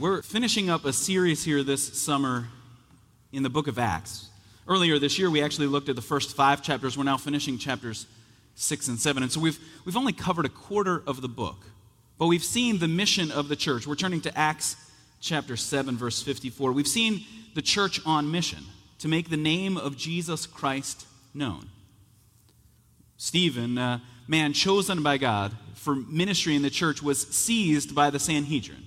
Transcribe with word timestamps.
We're 0.00 0.22
finishing 0.22 0.70
up 0.70 0.86
a 0.86 0.94
series 0.94 1.44
here 1.44 1.62
this 1.62 2.00
summer 2.00 2.48
in 3.32 3.42
the 3.42 3.50
book 3.50 3.66
of 3.66 3.78
Acts. 3.78 4.30
Earlier 4.66 4.98
this 4.98 5.18
year, 5.18 5.28
we 5.28 5.42
actually 5.42 5.66
looked 5.66 5.90
at 5.90 5.96
the 5.96 6.00
first 6.00 6.34
five 6.34 6.62
chapters. 6.62 6.96
We're 6.96 7.04
now 7.04 7.18
finishing 7.18 7.58
chapters 7.58 8.06
six 8.54 8.88
and 8.88 8.98
seven. 8.98 9.22
And 9.22 9.30
so 9.30 9.40
we've, 9.40 9.58
we've 9.84 9.98
only 9.98 10.14
covered 10.14 10.46
a 10.46 10.48
quarter 10.48 11.02
of 11.06 11.20
the 11.20 11.28
book, 11.28 11.66
but 12.16 12.28
we've 12.28 12.42
seen 12.42 12.78
the 12.78 12.88
mission 12.88 13.30
of 13.30 13.48
the 13.50 13.56
church. 13.56 13.86
We're 13.86 13.94
turning 13.94 14.22
to 14.22 14.38
Acts 14.38 14.74
chapter 15.20 15.54
7, 15.54 15.98
verse 15.98 16.22
54. 16.22 16.72
We've 16.72 16.88
seen 16.88 17.26
the 17.54 17.60
church 17.60 18.00
on 18.06 18.30
mission 18.30 18.64
to 19.00 19.08
make 19.08 19.28
the 19.28 19.36
name 19.36 19.76
of 19.76 19.98
Jesus 19.98 20.46
Christ 20.46 21.06
known. 21.34 21.68
Stephen, 23.18 23.76
a 23.76 24.00
man 24.26 24.54
chosen 24.54 25.02
by 25.02 25.18
God 25.18 25.52
for 25.74 25.94
ministry 25.94 26.56
in 26.56 26.62
the 26.62 26.70
church, 26.70 27.02
was 27.02 27.20
seized 27.20 27.94
by 27.94 28.08
the 28.08 28.18
Sanhedrin 28.18 28.86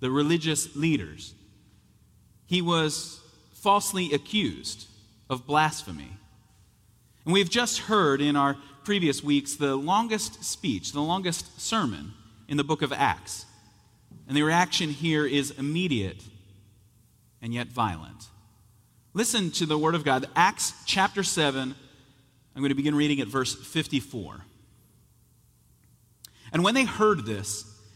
the 0.00 0.10
religious 0.10 0.76
leaders. 0.76 1.34
He 2.46 2.62
was 2.62 3.20
falsely 3.52 4.12
accused 4.12 4.86
of 5.28 5.46
blasphemy. 5.46 6.16
And 7.24 7.32
we've 7.32 7.50
just 7.50 7.80
heard 7.80 8.20
in 8.20 8.36
our 8.36 8.56
previous 8.84 9.22
weeks 9.22 9.56
the 9.56 9.74
longest 9.74 10.44
speech, 10.44 10.92
the 10.92 11.00
longest 11.00 11.60
sermon 11.60 12.12
in 12.48 12.56
the 12.56 12.64
book 12.64 12.82
of 12.82 12.92
Acts. 12.92 13.46
And 14.28 14.36
the 14.36 14.42
reaction 14.42 14.90
here 14.90 15.26
is 15.26 15.50
immediate 15.52 16.22
and 17.42 17.52
yet 17.52 17.68
violent. 17.68 18.28
Listen 19.12 19.50
to 19.52 19.66
the 19.66 19.78
word 19.78 19.94
of 19.94 20.04
God. 20.04 20.26
Acts 20.36 20.72
chapter 20.84 21.22
7, 21.22 21.74
I'm 22.54 22.62
going 22.62 22.68
to 22.68 22.74
begin 22.74 22.94
reading 22.94 23.20
at 23.20 23.28
verse 23.28 23.54
54. 23.54 24.42
And 26.52 26.62
when 26.62 26.74
they 26.74 26.84
heard 26.84 27.26
this, 27.26 27.65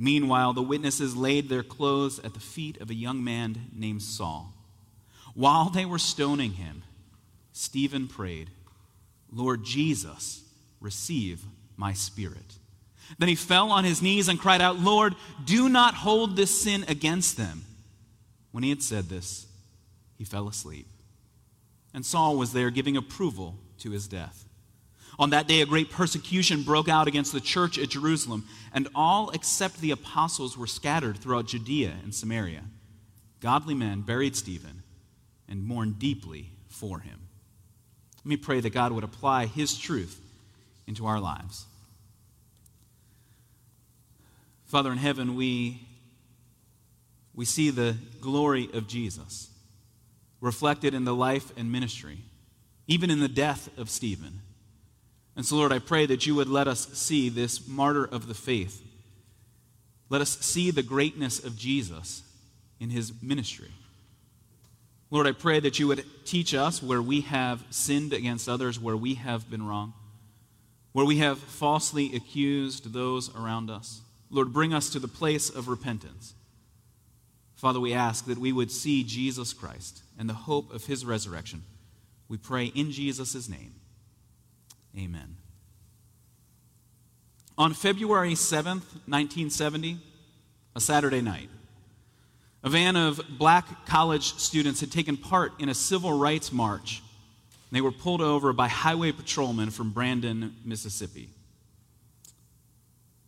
Meanwhile, 0.00 0.52
the 0.52 0.62
witnesses 0.62 1.16
laid 1.16 1.48
their 1.48 1.64
clothes 1.64 2.20
at 2.20 2.32
the 2.32 2.40
feet 2.40 2.80
of 2.80 2.88
a 2.88 2.94
young 2.94 3.24
man 3.24 3.70
named 3.74 4.02
Saul. 4.02 4.54
While 5.34 5.70
they 5.70 5.84
were 5.84 5.98
stoning 5.98 6.52
him, 6.52 6.84
Stephen 7.52 8.06
prayed, 8.06 8.50
Lord 9.32 9.64
Jesus, 9.64 10.42
receive 10.80 11.42
my 11.76 11.92
spirit. 11.92 12.54
Then 13.18 13.28
he 13.28 13.34
fell 13.34 13.72
on 13.72 13.84
his 13.84 14.00
knees 14.00 14.28
and 14.28 14.38
cried 14.38 14.60
out, 14.60 14.78
Lord, 14.78 15.14
do 15.44 15.68
not 15.68 15.94
hold 15.94 16.36
this 16.36 16.62
sin 16.62 16.84
against 16.86 17.36
them. 17.36 17.64
When 18.52 18.62
he 18.62 18.70
had 18.70 18.82
said 18.82 19.08
this, 19.08 19.46
he 20.16 20.24
fell 20.24 20.46
asleep. 20.48 20.86
And 21.92 22.06
Saul 22.06 22.36
was 22.36 22.52
there 22.52 22.70
giving 22.70 22.96
approval 22.96 23.56
to 23.78 23.90
his 23.90 24.06
death. 24.06 24.44
On 25.18 25.30
that 25.30 25.48
day, 25.48 25.60
a 25.60 25.66
great 25.66 25.90
persecution 25.90 26.62
broke 26.62 26.88
out 26.88 27.08
against 27.08 27.32
the 27.32 27.40
church 27.40 27.76
at 27.76 27.88
Jerusalem, 27.88 28.46
and 28.72 28.88
all 28.94 29.30
except 29.30 29.80
the 29.80 29.90
apostles 29.90 30.56
were 30.56 30.68
scattered 30.68 31.18
throughout 31.18 31.46
Judea 31.46 31.96
and 32.04 32.14
Samaria. 32.14 32.62
Godly 33.40 33.74
men 33.74 34.02
buried 34.02 34.36
Stephen 34.36 34.82
and 35.48 35.64
mourned 35.64 35.98
deeply 35.98 36.50
for 36.68 37.00
him. 37.00 37.18
Let 38.18 38.26
me 38.26 38.36
pray 38.36 38.60
that 38.60 38.70
God 38.70 38.92
would 38.92 39.04
apply 39.04 39.46
his 39.46 39.76
truth 39.76 40.20
into 40.86 41.06
our 41.06 41.18
lives. 41.18 41.66
Father 44.66 44.92
in 44.92 44.98
heaven, 44.98 45.34
we, 45.34 45.86
we 47.34 47.44
see 47.44 47.70
the 47.70 47.96
glory 48.20 48.68
of 48.72 48.86
Jesus 48.86 49.48
reflected 50.40 50.94
in 50.94 51.04
the 51.04 51.14
life 51.14 51.50
and 51.56 51.72
ministry, 51.72 52.18
even 52.86 53.10
in 53.10 53.18
the 53.18 53.28
death 53.28 53.68
of 53.76 53.90
Stephen. 53.90 54.42
And 55.38 55.46
so, 55.46 55.54
Lord, 55.54 55.70
I 55.70 55.78
pray 55.78 56.04
that 56.04 56.26
you 56.26 56.34
would 56.34 56.48
let 56.48 56.66
us 56.66 56.88
see 56.94 57.28
this 57.28 57.68
martyr 57.68 58.04
of 58.04 58.26
the 58.26 58.34
faith. 58.34 58.82
Let 60.10 60.20
us 60.20 60.36
see 60.40 60.72
the 60.72 60.82
greatness 60.82 61.38
of 61.38 61.56
Jesus 61.56 62.24
in 62.80 62.90
his 62.90 63.12
ministry. 63.22 63.70
Lord, 65.12 65.28
I 65.28 65.32
pray 65.32 65.60
that 65.60 65.78
you 65.78 65.86
would 65.86 66.04
teach 66.24 66.54
us 66.54 66.82
where 66.82 67.00
we 67.00 67.20
have 67.20 67.62
sinned 67.70 68.12
against 68.12 68.48
others, 68.48 68.80
where 68.80 68.96
we 68.96 69.14
have 69.14 69.48
been 69.48 69.64
wrong, 69.64 69.92
where 70.90 71.06
we 71.06 71.18
have 71.18 71.38
falsely 71.38 72.16
accused 72.16 72.92
those 72.92 73.32
around 73.36 73.70
us. 73.70 74.00
Lord, 74.30 74.52
bring 74.52 74.74
us 74.74 74.90
to 74.90 74.98
the 74.98 75.06
place 75.06 75.50
of 75.50 75.68
repentance. 75.68 76.34
Father, 77.54 77.78
we 77.78 77.94
ask 77.94 78.26
that 78.26 78.38
we 78.38 78.50
would 78.50 78.72
see 78.72 79.04
Jesus 79.04 79.52
Christ 79.52 80.02
and 80.18 80.28
the 80.28 80.34
hope 80.34 80.74
of 80.74 80.86
his 80.86 81.06
resurrection. 81.06 81.62
We 82.28 82.38
pray 82.38 82.66
in 82.66 82.90
Jesus' 82.90 83.48
name. 83.48 83.77
Amen. 84.98 85.36
On 87.56 87.72
February 87.72 88.34
7th, 88.34 88.84
1970, 89.06 89.98
a 90.74 90.80
Saturday 90.80 91.20
night, 91.20 91.48
a 92.64 92.68
van 92.68 92.96
of 92.96 93.20
black 93.38 93.86
college 93.86 94.34
students 94.34 94.80
had 94.80 94.90
taken 94.90 95.16
part 95.16 95.52
in 95.60 95.68
a 95.68 95.74
civil 95.74 96.18
rights 96.18 96.52
march. 96.52 97.02
They 97.70 97.80
were 97.80 97.92
pulled 97.92 98.20
over 98.20 98.52
by 98.52 98.68
highway 98.68 99.12
patrolmen 99.12 99.70
from 99.70 99.90
Brandon, 99.90 100.56
Mississippi. 100.64 101.28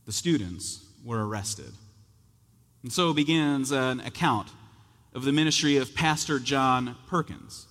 The 0.07 0.13
students 0.13 0.85
were 1.05 1.27
arrested. 1.27 1.73
And 2.83 2.93
so 2.93 3.13
begins 3.13 3.71
an 3.71 4.01
account 4.01 4.49
of 5.15 5.25
the 5.25 5.33
ministry 5.33 5.77
of 5.77 5.95
Pastor 5.95 6.39
John 6.39 6.97
Perkins. 7.07 7.67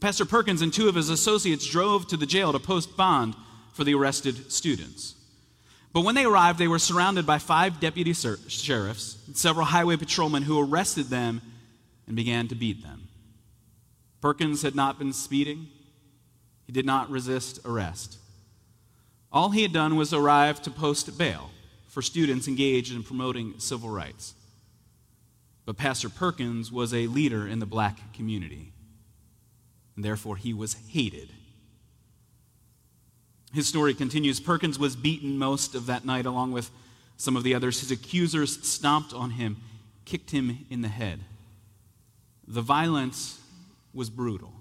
Pastor 0.00 0.24
Perkins 0.24 0.62
and 0.62 0.72
two 0.72 0.88
of 0.88 0.94
his 0.94 1.10
associates 1.10 1.66
drove 1.66 2.06
to 2.08 2.16
the 2.16 2.26
jail 2.26 2.52
to 2.52 2.58
post 2.58 2.96
bond 2.96 3.34
for 3.74 3.84
the 3.84 3.94
arrested 3.94 4.50
students. 4.50 5.14
But 5.92 6.02
when 6.02 6.14
they 6.14 6.24
arrived, 6.24 6.58
they 6.58 6.68
were 6.68 6.78
surrounded 6.78 7.26
by 7.26 7.38
five 7.38 7.80
deputy 7.80 8.14
ser- 8.14 8.38
sheriffs 8.48 9.18
and 9.26 9.36
several 9.36 9.66
highway 9.66 9.96
patrolmen 9.96 10.44
who 10.44 10.58
arrested 10.58 11.06
them 11.06 11.42
and 12.06 12.16
began 12.16 12.48
to 12.48 12.54
beat 12.54 12.82
them. 12.82 13.08
Perkins 14.20 14.62
had 14.62 14.74
not 14.74 14.98
been 14.98 15.12
speeding, 15.12 15.68
he 16.64 16.72
did 16.72 16.86
not 16.86 17.10
resist 17.10 17.58
arrest. 17.64 18.18
All 19.32 19.50
he 19.50 19.62
had 19.62 19.72
done 19.72 19.96
was 19.96 20.14
arrive 20.14 20.62
to 20.62 20.70
post 20.70 21.16
bail 21.18 21.50
for 21.88 22.02
students 22.02 22.48
engaged 22.48 22.94
in 22.94 23.02
promoting 23.02 23.54
civil 23.58 23.90
rights. 23.90 24.34
But 25.66 25.76
Pastor 25.76 26.08
Perkins 26.08 26.72
was 26.72 26.94
a 26.94 27.06
leader 27.06 27.46
in 27.46 27.58
the 27.58 27.66
black 27.66 28.12
community 28.14 28.72
and 30.00 30.04
therefore 30.06 30.36
he 30.36 30.54
was 30.54 30.76
hated. 30.88 31.28
His 33.52 33.68
story 33.68 33.92
continues 33.92 34.40
Perkins 34.40 34.78
was 34.78 34.96
beaten 34.96 35.36
most 35.36 35.74
of 35.74 35.84
that 35.84 36.06
night, 36.06 36.24
along 36.24 36.52
with 36.52 36.70
some 37.18 37.36
of 37.36 37.42
the 37.42 37.54
others. 37.54 37.80
His 37.80 37.90
accusers 37.90 38.66
stomped 38.66 39.12
on 39.12 39.32
him, 39.32 39.58
kicked 40.06 40.30
him 40.30 40.64
in 40.70 40.80
the 40.80 40.88
head. 40.88 41.20
The 42.48 42.62
violence 42.62 43.42
was 43.92 44.08
brutal. 44.08 44.54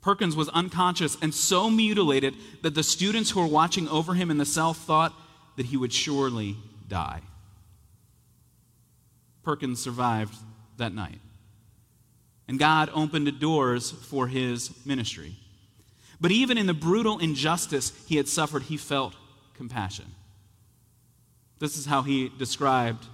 Perkins 0.00 0.34
was 0.34 0.48
unconscious 0.48 1.18
and 1.20 1.34
so 1.34 1.68
mutilated 1.68 2.34
that 2.62 2.74
the 2.74 2.82
students 2.82 3.32
who 3.32 3.40
were 3.40 3.46
watching 3.46 3.90
over 3.90 4.14
him 4.14 4.30
in 4.30 4.38
the 4.38 4.46
cell 4.46 4.72
thought 4.72 5.12
that 5.58 5.66
he 5.66 5.76
would 5.76 5.92
surely 5.92 6.56
die. 6.88 7.20
Perkins 9.42 9.82
survived 9.82 10.34
that 10.78 10.94
night 10.94 11.20
and 12.48 12.58
God 12.58 12.90
opened 12.94 13.26
the 13.26 13.32
doors 13.32 13.90
for 13.90 14.26
his 14.26 14.70
ministry. 14.86 15.36
But 16.20 16.32
even 16.32 16.58
in 16.58 16.66
the 16.66 16.74
brutal 16.74 17.18
injustice 17.18 17.92
he 18.06 18.16
had 18.16 18.26
suffered, 18.26 18.64
he 18.64 18.76
felt 18.76 19.14
compassion. 19.54 20.06
This 21.58 21.76
is 21.76 21.86
how 21.86 22.02
he 22.02 22.30
described 22.38 23.06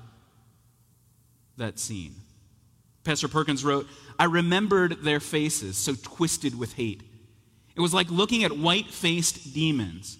that 1.57 1.79
scene. 1.79 2.15
Pastor 3.03 3.29
Perkins 3.29 3.65
wrote, 3.65 3.87
I 4.19 4.25
remembered 4.25 5.03
their 5.03 5.21
faces 5.21 5.77
so 5.77 5.95
twisted 6.03 6.59
with 6.59 6.75
hate. 6.75 7.03
It 7.77 7.81
was 7.81 7.93
like 7.93 8.11
looking 8.11 8.45
at 8.45 8.57
white 8.57 8.87
faced 8.87 9.53
demons. 9.53 10.19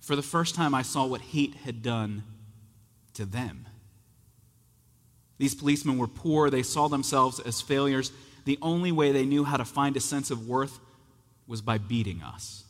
For 0.00 0.16
the 0.16 0.22
first 0.22 0.54
time, 0.54 0.74
I 0.74 0.82
saw 0.82 1.04
what 1.04 1.20
hate 1.20 1.54
had 1.54 1.82
done 1.82 2.22
to 3.14 3.24
them. 3.26 3.66
These 5.42 5.56
policemen 5.56 5.98
were 5.98 6.06
poor, 6.06 6.50
they 6.50 6.62
saw 6.62 6.86
themselves 6.86 7.40
as 7.40 7.60
failures. 7.60 8.12
The 8.44 8.60
only 8.62 8.92
way 8.92 9.10
they 9.10 9.26
knew 9.26 9.42
how 9.42 9.56
to 9.56 9.64
find 9.64 9.96
a 9.96 10.00
sense 10.00 10.30
of 10.30 10.46
worth 10.46 10.78
was 11.48 11.60
by 11.60 11.78
beating 11.78 12.22
us. 12.22 12.62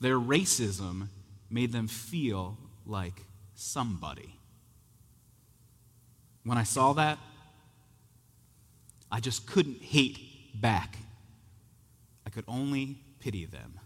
Their 0.00 0.16
racism 0.16 1.08
made 1.50 1.72
them 1.72 1.86
feel 1.86 2.56
like 2.86 3.26
somebody. 3.54 4.38
when 6.44 6.56
I 6.56 6.62
saw 6.62 6.94
that, 6.94 7.18
I 9.12 9.20
just 9.20 9.46
couldn't 9.46 9.82
hate 9.82 10.18
back. 10.58 10.96
I 12.24 12.30
could 12.30 12.44
only 12.48 12.96
pity 13.20 13.44
them. 13.44 13.80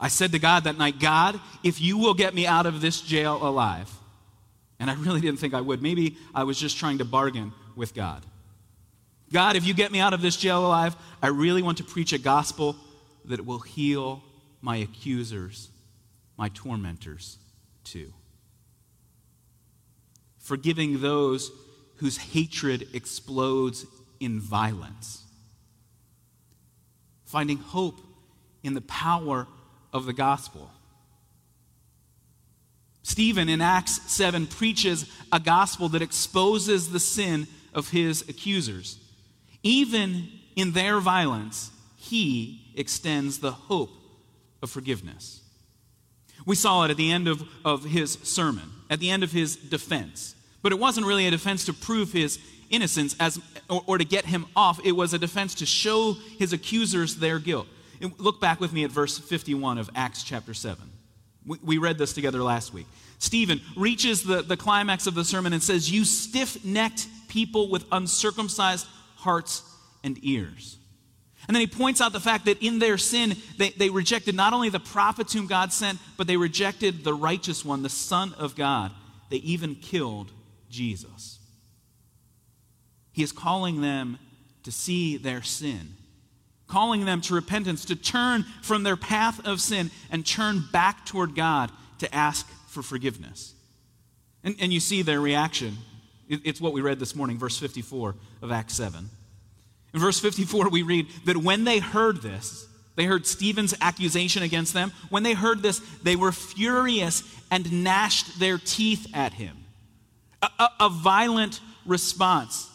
I 0.00 0.08
said 0.08 0.32
to 0.32 0.38
God 0.38 0.64
that 0.64 0.78
night, 0.78 0.98
God, 1.00 1.38
if 1.62 1.82
you 1.82 1.98
will 1.98 2.14
get 2.14 2.34
me 2.34 2.46
out 2.46 2.64
of 2.64 2.80
this 2.80 3.02
jail 3.02 3.38
alive, 3.46 3.92
and 4.84 4.90
I 4.90 5.02
really 5.02 5.22
didn't 5.22 5.38
think 5.38 5.54
I 5.54 5.62
would. 5.62 5.80
Maybe 5.80 6.18
I 6.34 6.44
was 6.44 6.60
just 6.60 6.76
trying 6.76 6.98
to 6.98 7.06
bargain 7.06 7.54
with 7.74 7.94
God. 7.94 8.22
God, 9.32 9.56
if 9.56 9.66
you 9.66 9.72
get 9.72 9.90
me 9.90 9.98
out 9.98 10.12
of 10.12 10.20
this 10.20 10.36
jail 10.36 10.66
alive, 10.66 10.94
I 11.22 11.28
really 11.28 11.62
want 11.62 11.78
to 11.78 11.84
preach 11.84 12.12
a 12.12 12.18
gospel 12.18 12.76
that 13.24 13.46
will 13.46 13.60
heal 13.60 14.22
my 14.60 14.76
accusers, 14.76 15.70
my 16.36 16.50
tormentors, 16.50 17.38
too. 17.82 18.12
Forgiving 20.38 21.00
those 21.00 21.50
whose 21.96 22.18
hatred 22.18 22.88
explodes 22.92 23.86
in 24.20 24.38
violence. 24.38 25.22
Finding 27.24 27.56
hope 27.56 28.02
in 28.62 28.74
the 28.74 28.82
power 28.82 29.46
of 29.94 30.04
the 30.04 30.12
gospel. 30.12 30.70
Stephen 33.04 33.50
in 33.50 33.60
Acts 33.60 34.00
7 34.10 34.46
preaches 34.46 35.06
a 35.30 35.38
gospel 35.38 35.90
that 35.90 36.02
exposes 36.02 36.90
the 36.90 36.98
sin 36.98 37.46
of 37.74 37.90
his 37.90 38.26
accusers. 38.28 38.98
Even 39.62 40.28
in 40.56 40.72
their 40.72 41.00
violence, 41.00 41.70
he 41.98 42.72
extends 42.74 43.38
the 43.38 43.52
hope 43.52 43.90
of 44.62 44.70
forgiveness. 44.70 45.42
We 46.46 46.56
saw 46.56 46.84
it 46.84 46.90
at 46.90 46.96
the 46.96 47.12
end 47.12 47.28
of, 47.28 47.42
of 47.62 47.84
his 47.84 48.14
sermon, 48.22 48.70
at 48.88 49.00
the 49.00 49.10
end 49.10 49.22
of 49.22 49.32
his 49.32 49.54
defense. 49.54 50.34
But 50.62 50.72
it 50.72 50.78
wasn't 50.78 51.06
really 51.06 51.26
a 51.26 51.30
defense 51.30 51.66
to 51.66 51.74
prove 51.74 52.10
his 52.10 52.38
innocence 52.70 53.14
as, 53.20 53.38
or, 53.68 53.82
or 53.86 53.98
to 53.98 54.04
get 54.04 54.24
him 54.24 54.46
off, 54.56 54.80
it 54.82 54.92
was 54.92 55.12
a 55.12 55.18
defense 55.18 55.54
to 55.56 55.66
show 55.66 56.14
his 56.38 56.54
accusers 56.54 57.16
their 57.16 57.38
guilt. 57.38 57.66
Look 58.18 58.40
back 58.40 58.60
with 58.60 58.72
me 58.72 58.84
at 58.84 58.90
verse 58.90 59.18
51 59.18 59.76
of 59.76 59.90
Acts 59.94 60.22
chapter 60.22 60.54
7. 60.54 60.93
We, 61.46 61.58
we 61.62 61.78
read 61.78 61.98
this 61.98 62.12
together 62.12 62.42
last 62.42 62.72
week. 62.72 62.86
Stephen 63.18 63.60
reaches 63.76 64.22
the, 64.22 64.42
the 64.42 64.56
climax 64.56 65.06
of 65.06 65.14
the 65.14 65.24
sermon 65.24 65.52
and 65.52 65.62
says, 65.62 65.90
You 65.90 66.04
stiff 66.04 66.64
necked 66.64 67.06
people 67.28 67.70
with 67.70 67.84
uncircumcised 67.92 68.86
hearts 69.16 69.62
and 70.02 70.18
ears. 70.22 70.78
And 71.46 71.54
then 71.54 71.60
he 71.60 71.66
points 71.66 72.00
out 72.00 72.12
the 72.12 72.20
fact 72.20 72.46
that 72.46 72.62
in 72.62 72.78
their 72.78 72.96
sin, 72.96 73.36
they, 73.58 73.70
they 73.70 73.90
rejected 73.90 74.34
not 74.34 74.52
only 74.52 74.70
the 74.70 74.80
prophets 74.80 75.32
whom 75.32 75.46
God 75.46 75.72
sent, 75.72 75.98
but 76.16 76.26
they 76.26 76.36
rejected 76.36 77.04
the 77.04 77.12
righteous 77.12 77.64
one, 77.64 77.82
the 77.82 77.90
Son 77.90 78.32
of 78.38 78.56
God. 78.56 78.92
They 79.30 79.36
even 79.38 79.74
killed 79.74 80.32
Jesus. 80.70 81.38
He 83.12 83.22
is 83.22 83.32
calling 83.32 83.80
them 83.80 84.18
to 84.62 84.72
see 84.72 85.18
their 85.18 85.42
sin, 85.42 85.94
calling 86.74 87.04
them 87.04 87.20
to 87.20 87.34
repentance, 87.34 87.84
to 87.84 87.94
turn 87.94 88.44
from 88.60 88.82
their 88.82 88.96
path 88.96 89.46
of 89.46 89.60
sin 89.60 89.92
and 90.10 90.26
turn 90.26 90.64
back 90.72 91.06
toward 91.06 91.36
God 91.36 91.70
to 92.00 92.12
ask 92.12 92.48
for 92.66 92.82
forgiveness. 92.82 93.54
And, 94.42 94.56
and 94.58 94.72
you 94.72 94.80
see 94.80 95.02
their 95.02 95.20
reaction. 95.20 95.76
It, 96.28 96.40
it's 96.44 96.60
what 96.60 96.72
we 96.72 96.80
read 96.80 96.98
this 96.98 97.14
morning, 97.14 97.38
verse 97.38 97.56
54 97.56 98.16
of 98.42 98.50
Acts 98.50 98.74
7. 98.74 99.08
In 99.94 100.00
verse 100.00 100.18
54, 100.18 100.68
we 100.68 100.82
read 100.82 101.06
that 101.26 101.36
when 101.36 101.62
they 101.62 101.78
heard 101.78 102.22
this, 102.22 102.66
they 102.96 103.04
heard 103.04 103.24
Stephen's 103.24 103.74
accusation 103.80 104.42
against 104.42 104.74
them. 104.74 104.90
When 105.10 105.22
they 105.22 105.34
heard 105.34 105.62
this, 105.62 105.78
they 106.02 106.16
were 106.16 106.32
furious 106.32 107.22
and 107.52 107.84
gnashed 107.84 108.40
their 108.40 108.58
teeth 108.58 109.06
at 109.14 109.32
him. 109.32 109.56
A, 110.42 110.50
a, 110.58 110.68
a 110.80 110.88
violent 110.88 111.60
response. 111.86 112.68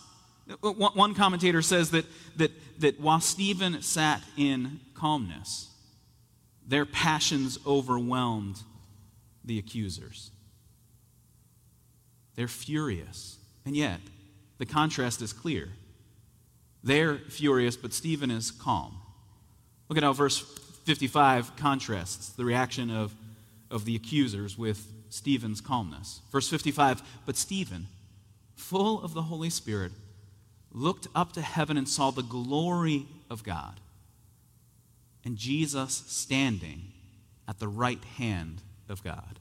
One 0.61 1.15
commentator 1.15 1.61
says 1.61 1.91
that, 1.91 2.05
that, 2.37 2.51
that 2.79 2.99
while 2.99 3.19
Stephen 3.19 3.81
sat 3.81 4.21
in 4.37 4.79
calmness, 4.93 5.69
their 6.65 6.85
passions 6.85 7.57
overwhelmed 7.65 8.61
the 9.43 9.59
accusers. 9.59 10.31
They're 12.35 12.47
furious. 12.47 13.37
And 13.65 13.75
yet, 13.75 13.99
the 14.59 14.65
contrast 14.65 15.21
is 15.21 15.33
clear. 15.33 15.69
They're 16.83 17.17
furious, 17.17 17.75
but 17.75 17.93
Stephen 17.93 18.31
is 18.31 18.51
calm. 18.51 18.97
Look 19.89 19.97
at 19.97 20.03
how 20.03 20.13
verse 20.13 20.39
55 20.85 21.55
contrasts 21.57 22.29
the 22.29 22.45
reaction 22.45 22.89
of, 22.89 23.13
of 23.69 23.85
the 23.85 23.95
accusers 23.95 24.57
with 24.57 24.85
Stephen's 25.09 25.59
calmness. 25.59 26.21
Verse 26.31 26.47
55 26.47 27.01
But 27.25 27.35
Stephen, 27.35 27.87
full 28.55 29.01
of 29.01 29.13
the 29.13 29.23
Holy 29.23 29.49
Spirit, 29.49 29.91
looked 30.71 31.07
up 31.15 31.33
to 31.33 31.41
heaven 31.41 31.77
and 31.77 31.87
saw 31.87 32.11
the 32.11 32.23
glory 32.23 33.07
of 33.29 33.43
God 33.43 33.79
and 35.25 35.37
Jesus 35.37 36.03
standing 36.07 36.91
at 37.47 37.59
the 37.59 37.67
right 37.67 38.03
hand 38.17 38.61
of 38.87 39.03
God. 39.03 39.39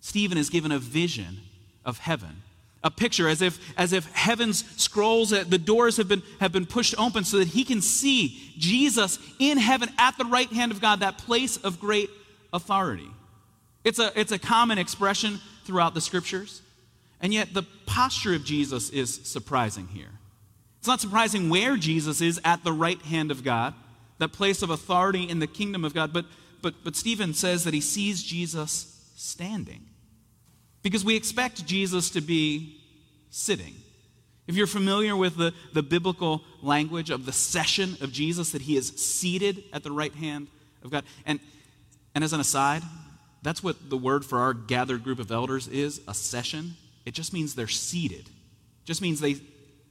Stephen 0.00 0.38
is 0.38 0.50
given 0.50 0.72
a 0.72 0.78
vision 0.78 1.38
of 1.84 1.98
heaven 1.98 2.42
a 2.82 2.90
picture 2.90 3.28
as 3.28 3.42
if 3.42 3.58
as 3.76 3.92
if 3.92 4.10
heaven's 4.12 4.64
scrolls 4.80 5.30
the 5.30 5.58
doors 5.58 5.96
have 5.96 6.08
been 6.08 6.22
have 6.40 6.52
been 6.52 6.66
pushed 6.66 6.94
open 6.98 7.24
so 7.24 7.38
that 7.38 7.48
he 7.48 7.64
can 7.64 7.80
see 7.82 8.52
jesus 8.56 9.18
in 9.38 9.58
heaven 9.58 9.88
at 9.98 10.16
the 10.16 10.24
right 10.24 10.50
hand 10.52 10.72
of 10.72 10.80
god 10.80 11.00
that 11.00 11.18
place 11.18 11.56
of 11.58 11.78
great 11.78 12.10
authority 12.52 13.08
it's 13.84 13.98
a 13.98 14.18
it's 14.18 14.32
a 14.32 14.38
common 14.38 14.78
expression 14.78 15.38
throughout 15.64 15.94
the 15.94 16.00
scriptures 16.00 16.62
and 17.20 17.32
yet 17.34 17.52
the 17.54 17.62
posture 17.86 18.34
of 18.34 18.44
jesus 18.44 18.90
is 18.90 19.14
surprising 19.24 19.88
here 19.88 20.10
it's 20.78 20.88
not 20.88 21.00
surprising 21.00 21.48
where 21.50 21.76
jesus 21.76 22.20
is 22.20 22.40
at 22.44 22.62
the 22.64 22.72
right 22.72 23.02
hand 23.02 23.30
of 23.30 23.44
god 23.44 23.74
that 24.18 24.32
place 24.32 24.62
of 24.62 24.70
authority 24.70 25.22
in 25.22 25.38
the 25.38 25.46
kingdom 25.46 25.84
of 25.84 25.94
god 25.94 26.12
but 26.12 26.24
but 26.62 26.74
but 26.84 26.96
stephen 26.96 27.34
says 27.34 27.64
that 27.64 27.74
he 27.74 27.80
sees 27.80 28.22
jesus 28.22 29.12
standing 29.16 29.86
because 30.82 31.04
we 31.04 31.16
expect 31.16 31.66
Jesus 31.66 32.10
to 32.10 32.20
be 32.20 32.80
sitting. 33.30 33.74
If 34.46 34.56
you're 34.56 34.66
familiar 34.66 35.14
with 35.14 35.36
the, 35.36 35.52
the 35.72 35.82
biblical 35.82 36.42
language 36.62 37.10
of 37.10 37.26
the 37.26 37.32
session 37.32 37.96
of 38.00 38.12
Jesus, 38.12 38.50
that 38.52 38.62
he 38.62 38.76
is 38.76 38.88
seated 38.88 39.62
at 39.72 39.82
the 39.82 39.92
right 39.92 40.14
hand 40.14 40.48
of 40.82 40.90
God. 40.90 41.04
And, 41.26 41.38
and 42.14 42.24
as 42.24 42.32
an 42.32 42.40
aside, 42.40 42.82
that's 43.42 43.62
what 43.62 43.90
the 43.90 43.96
word 43.96 44.24
for 44.24 44.38
our 44.38 44.54
gathered 44.54 45.04
group 45.04 45.18
of 45.18 45.30
elders 45.30 45.68
is 45.68 46.00
a 46.08 46.14
session. 46.14 46.76
It 47.04 47.14
just 47.14 47.32
means 47.32 47.54
they're 47.54 47.68
seated. 47.68 48.26
It 48.26 48.86
just 48.86 49.02
means 49.02 49.20
they, 49.20 49.36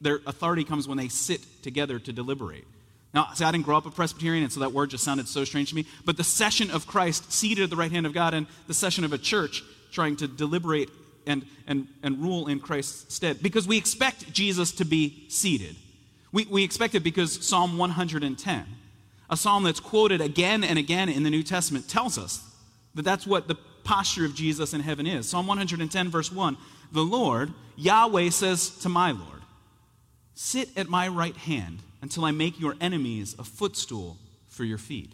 their 0.02 0.20
authority 0.26 0.64
comes 0.64 0.88
when 0.88 0.98
they 0.98 1.08
sit 1.08 1.42
together 1.64 2.00
to 2.00 2.14
deliberate. 2.14 2.66
Now, 3.14 3.30
see, 3.34 3.44
I 3.44 3.52
didn't 3.52 3.66
grow 3.66 3.78
up 3.78 3.86
a 3.86 3.92
Presbyterian, 3.92 4.44
and 4.44 4.54
so 4.54 4.60
that 4.60 4.72
word 4.72 4.92
just 4.92 5.04
sounded 5.04 5.28
so 5.28 5.44
strange 5.44 5.70
to 5.70 5.76
me. 5.76 5.86
But 6.06 6.18
the 6.18 6.24
session 6.24 6.70
of 6.70 6.86
Christ 6.86 7.32
seated 7.32 7.64
at 7.64 7.70
the 7.70 7.76
right 7.76 7.92
hand 7.92 8.06
of 8.06 8.14
God 8.14 8.34
and 8.34 8.46
the 8.68 8.74
session 8.74 9.04
of 9.04 9.14
a 9.14 9.18
church 9.18 9.64
trying 9.92 10.16
to 10.18 10.28
deliberate 10.28 10.90
and, 11.26 11.46
and, 11.68 11.88
and 12.04 12.22
rule 12.22 12.48
in 12.48 12.60
Christ's 12.60 13.14
stead. 13.14 13.42
Because 13.42 13.68
we 13.68 13.78
expect 13.78 14.32
Jesus 14.32 14.72
to 14.74 14.86
be 14.86 15.26
seated. 15.30 15.76
We, 16.32 16.46
we 16.46 16.64
expect 16.64 16.94
it 16.94 17.00
because 17.02 17.46
Psalm 17.46 17.78
110, 17.78 18.66
a 19.30 19.38
psalm 19.38 19.64
that's 19.64 19.80
quoted 19.80 20.22
again 20.22 20.64
and 20.64 20.78
again 20.78 21.10
in 21.10 21.24
the 21.24 21.32
New 21.32 21.44
Testament, 21.44 21.90
tells 21.90 22.18
us 22.20 22.44
that 22.94 23.04
that's 23.04 23.26
what 23.26 23.48
the 23.48 23.56
posture 23.84 24.26
of 24.26 24.36
Jesus 24.36 24.74
in 24.76 24.82
heaven 24.82 25.08
is. 25.08 25.28
Psalm 25.28 25.48
110, 25.48 26.10
verse 26.10 26.32
1 26.32 26.58
The 26.92 27.04
Lord, 27.04 27.54
Yahweh, 27.76 28.30
says 28.30 28.70
to 28.80 28.90
my 28.90 29.12
Lord, 29.12 29.42
Sit 30.34 30.70
at 30.78 30.90
my 30.90 31.08
right 31.08 31.36
hand 31.36 31.80
until 32.02 32.26
I 32.26 32.32
make 32.32 32.60
your 32.60 32.76
enemies 32.80 33.36
a 33.38 33.44
footstool 33.44 34.18
for 34.48 34.64
your 34.64 34.78
feet. 34.78 35.12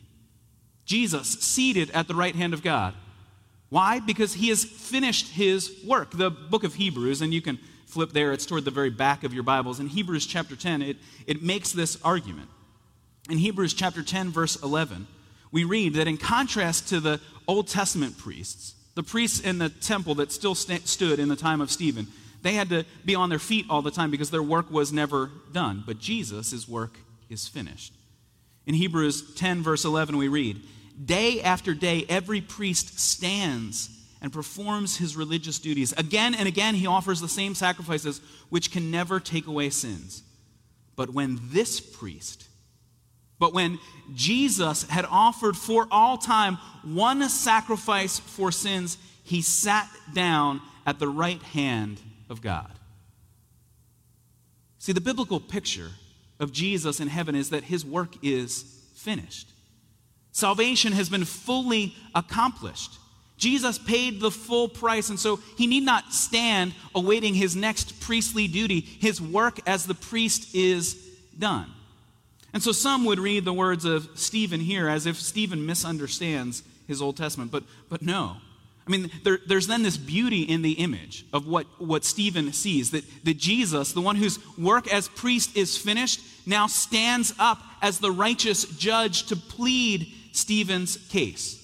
Jesus, 0.86 1.28
seated 1.28 1.90
at 1.92 2.08
the 2.08 2.16
right 2.16 2.36
hand 2.36 2.54
of 2.54 2.62
God, 2.62 2.94
why? 3.70 4.00
Because 4.00 4.36
he 4.36 4.50
has 4.50 4.64
finished 4.64 5.30
his 5.30 5.84
work. 5.86 6.12
The 6.12 6.30
book 6.30 6.64
of 6.64 6.76
Hebrews, 6.76 7.22
and 7.22 7.34
you 7.34 7.42
can 7.42 7.60
flip 7.88 8.12
there, 8.12 8.32
it's 8.32 8.46
toward 8.46 8.66
the 8.66 8.72
very 8.72 8.90
back 8.90 9.24
of 9.24 9.34
your 9.34 9.44
Bibles. 9.44 9.80
In 9.80 9.88
Hebrews 9.88 10.28
chapter 10.28 10.56
10, 10.56 10.82
it, 10.82 10.98
it 11.26 11.42
makes 11.42 11.72
this 11.72 11.98
argument. 12.04 12.50
In 13.30 13.38
Hebrews 13.38 13.74
chapter 13.74 14.04
10, 14.04 14.30
verse 14.30 14.62
11, 14.62 15.08
we 15.52 15.64
read 15.64 15.96
that 15.96 16.08
in 16.08 16.18
contrast 16.18 16.90
to 16.90 17.00
the 17.00 17.20
Old 17.48 17.68
Testament 17.68 18.18
priests, 18.18 18.76
the 18.96 19.04
priests 19.04 19.40
in 19.40 19.58
the 19.60 19.70
temple 19.70 20.16
that 20.16 20.32
still 20.32 20.56
st- 20.56 20.88
stood 20.88 21.20
in 21.20 21.30
the 21.30 21.36
time 21.36 21.62
of 21.62 21.70
Stephen, 21.70 22.08
they 22.42 22.54
had 22.54 22.70
to 22.70 22.86
be 23.04 23.16
on 23.16 23.30
their 23.30 23.40
feet 23.40 23.66
all 23.70 23.82
the 23.82 23.92
time 23.92 24.12
because 24.12 24.32
their 24.32 24.44
work 24.44 24.72
was 24.72 24.94
never 24.94 25.32
done. 25.52 25.84
But 25.86 26.00
Jesus, 26.00 26.52
his 26.52 26.68
work 26.68 26.98
is 27.30 27.48
finished. 27.48 27.94
In 28.66 28.74
Hebrews 28.74 29.36
10, 29.36 29.62
verse 29.62 29.86
11, 29.86 30.18
we 30.18 30.28
read, 30.28 30.62
Day 31.04 31.42
after 31.42 31.74
day, 31.74 32.06
every 32.08 32.42
priest 32.42 33.00
stands 33.00 33.90
and 34.22 34.32
performs 34.32 34.98
his 34.98 35.16
religious 35.16 35.60
duties. 35.60 35.92
Again 35.94 36.34
and 36.34 36.48
again, 36.48 36.76
he 36.76 36.88
offers 36.88 37.20
the 37.20 37.28
same 37.28 37.54
sacrifices, 37.54 38.22
which 38.50 38.72
can 38.72 38.90
never 38.90 39.20
take 39.20 39.46
away 39.46 39.70
sins. 39.70 40.24
But 40.96 41.10
when 41.10 41.40
this 41.44 41.80
priest, 41.80 42.48
but 43.40 43.54
when 43.54 43.80
Jesus 44.14 44.84
had 44.84 45.06
offered 45.06 45.58
for 45.58 45.88
all 45.92 46.18
time 46.18 46.58
one 46.84 47.28
sacrifice 47.30 48.20
for 48.20 48.52
sins, 48.52 48.98
he 49.24 49.42
sat 49.42 49.90
down 50.14 50.62
at 50.86 51.00
the 51.00 51.08
right 51.08 51.42
hand 51.42 52.00
of 52.30 52.42
God. 52.42 52.72
See, 54.78 54.94
the 54.94 55.02
biblical 55.02 55.40
picture 55.40 55.90
of 56.40 56.52
Jesus 56.52 57.00
in 57.00 57.08
heaven 57.08 57.36
is 57.36 57.50
that 57.50 57.64
his 57.64 57.84
work 57.84 58.14
is 58.24 58.64
finished. 58.96 59.50
Salvation 60.32 60.94
has 60.94 61.10
been 61.10 61.26
fully 61.26 61.96
accomplished. 62.14 63.00
Jesus 63.38 63.78
paid 63.78 64.20
the 64.20 64.32
full 64.32 64.70
price, 64.70 65.10
and 65.10 65.20
so 65.20 65.40
he 65.58 65.68
need 65.68 65.84
not 65.84 66.14
stand 66.14 66.74
awaiting 66.94 67.34
his 67.34 67.56
next 67.56 68.00
priestly 68.00 68.48
duty. 68.48 68.80
His 68.80 69.20
work 69.20 69.60
as 69.68 69.86
the 69.86 69.96
priest 69.96 70.54
is 70.56 70.96
done. 71.38 71.72
And 72.56 72.64
so 72.64 72.72
some 72.72 73.04
would 73.04 73.20
read 73.20 73.44
the 73.44 73.52
words 73.52 73.84
of 73.84 74.10
Stephen 74.16 74.62
here 74.62 74.88
as 74.88 75.06
if 75.06 75.20
Stephen 75.20 75.66
misunderstands 75.66 76.64
his 76.88 77.02
Old 77.02 77.18
Testament, 77.18 77.52
but, 77.52 77.66
but 77.90 78.02
no. 78.02 78.38
I 78.88 78.92
mean, 78.92 79.12
there, 79.26 79.40
there's 79.46 79.68
then 79.68 79.84
this 79.84 79.98
beauty 79.98 80.44
in 80.44 80.62
the 80.62 80.72
image 80.72 81.26
of 81.34 81.46
what, 81.46 81.68
what 81.80 82.06
Stephen 82.06 82.54
sees 82.54 82.92
that, 82.92 83.04
that 83.26 83.36
Jesus, 83.36 83.92
the 83.92 84.00
one 84.00 84.16
whose 84.16 84.40
work 84.58 84.88
as 84.88 85.10
priest 85.10 85.58
is 85.58 85.78
finished, 85.78 86.22
now 86.46 86.68
stands 86.68 87.34
up 87.40 87.62
as 87.82 88.00
the 88.00 88.12
righteous 88.12 88.64
judge 88.64 89.26
to 89.26 89.36
plead 89.36 90.08
Stephen's 90.32 90.96
case. 91.10 91.62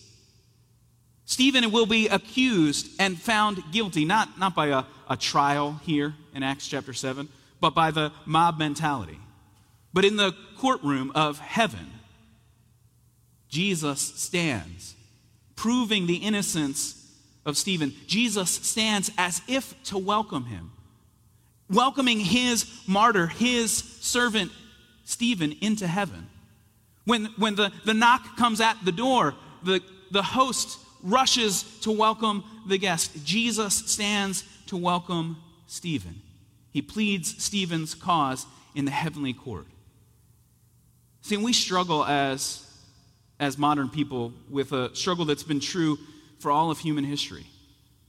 Stephen 1.24 1.72
will 1.72 1.86
be 1.86 2.10
accused 2.10 2.90
and 3.00 3.18
found 3.18 3.64
guilty, 3.72 4.04
not, 4.04 4.38
not 4.38 4.54
by 4.54 4.68
a, 4.68 4.84
a 5.10 5.16
trial 5.16 5.80
here 5.84 6.16
in 6.36 6.44
Acts 6.44 6.68
chapter 6.68 6.92
7, 6.92 7.30
but 7.62 7.74
by 7.74 7.92
the 7.92 8.12
mob 8.26 8.60
mentality. 8.60 9.18
But 9.94 10.06
in 10.06 10.16
the 10.16 10.36
courtroom 10.58 11.12
of 11.16 11.40
heaven, 11.40 11.92
Jesus 13.50 14.00
stands, 14.00 14.96
proving 15.56 16.08
the 16.08 16.16
innocence 16.16 16.98
of 17.46 17.58
Stephen. 17.58 17.94
Jesus 18.08 18.50
stands 18.50 19.12
as 19.18 19.42
if 19.48 19.76
to 19.86 19.98
welcome 19.98 20.46
him, 20.46 20.72
welcoming 21.70 22.20
his 22.20 22.66
martyr, 22.88 23.28
his 23.28 23.72
servant 23.74 24.52
Stephen 25.04 25.56
into 25.62 25.88
heaven. 25.88 26.28
When, 27.06 27.26
when 27.38 27.56
the, 27.56 27.72
the 27.84 27.94
knock 27.94 28.38
comes 28.38 28.62
at 28.62 28.78
the 28.86 28.92
door, 28.92 29.36
the, 29.64 29.82
the 30.12 30.24
host 30.24 30.80
rushes 31.04 31.64
to 31.82 31.92
welcome 31.92 32.44
the 32.68 32.78
guest. 32.78 33.26
Jesus 33.26 33.76
stands 33.76 34.44
to 34.68 34.78
welcome 34.78 35.38
Stephen. 35.68 36.22
He 36.72 36.82
pleads 36.82 37.44
Stephen's 37.44 37.96
cause 37.96 38.46
in 38.76 38.86
the 38.86 38.92
heavenly 38.92 39.34
court. 39.34 39.66
See, 41.22 41.38
we 41.38 41.54
struggle 41.54 42.04
as, 42.04 42.66
as 43.40 43.58
modern 43.58 43.90
people 43.90 44.34
with 44.50 44.72
a 44.72 44.94
struggle 44.96 45.26
that's 45.26 45.44
been 45.44 45.60
true 45.60 45.98
for 46.40 46.52
all 46.52 46.72
of 46.72 46.80
human 46.80 47.04
history. 47.04 47.46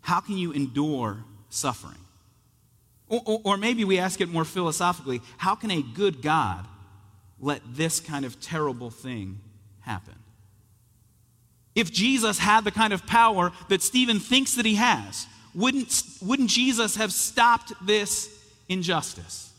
How 0.00 0.20
can 0.20 0.36
you 0.36 0.52
endure 0.52 1.18
suffering? 1.50 1.98
Or, 3.08 3.20
or, 3.26 3.40
or, 3.44 3.56
maybe 3.58 3.84
we 3.84 3.98
ask 3.98 4.22
it 4.22 4.30
more 4.30 4.44
philosophically 4.44 5.20
how 5.36 5.54
can 5.54 5.70
a 5.70 5.82
good 5.82 6.22
God 6.22 6.66
let 7.38 7.60
this 7.74 8.00
kind 8.00 8.24
of 8.24 8.40
terrible 8.40 8.90
thing 8.90 9.38
happen? 9.80 10.14
If 11.74 11.92
Jesus 11.92 12.38
had 12.38 12.64
the 12.64 12.70
kind 12.70 12.92
of 12.92 13.06
power 13.06 13.52
that 13.68 13.82
Stephen 13.82 14.18
thinks 14.18 14.54
that 14.54 14.64
he 14.64 14.76
has, 14.76 15.26
wouldn't, 15.54 16.04
wouldn't 16.22 16.48
Jesus 16.48 16.96
have 16.96 17.12
stopped 17.12 17.72
this 17.84 18.30
injustice? 18.68 19.51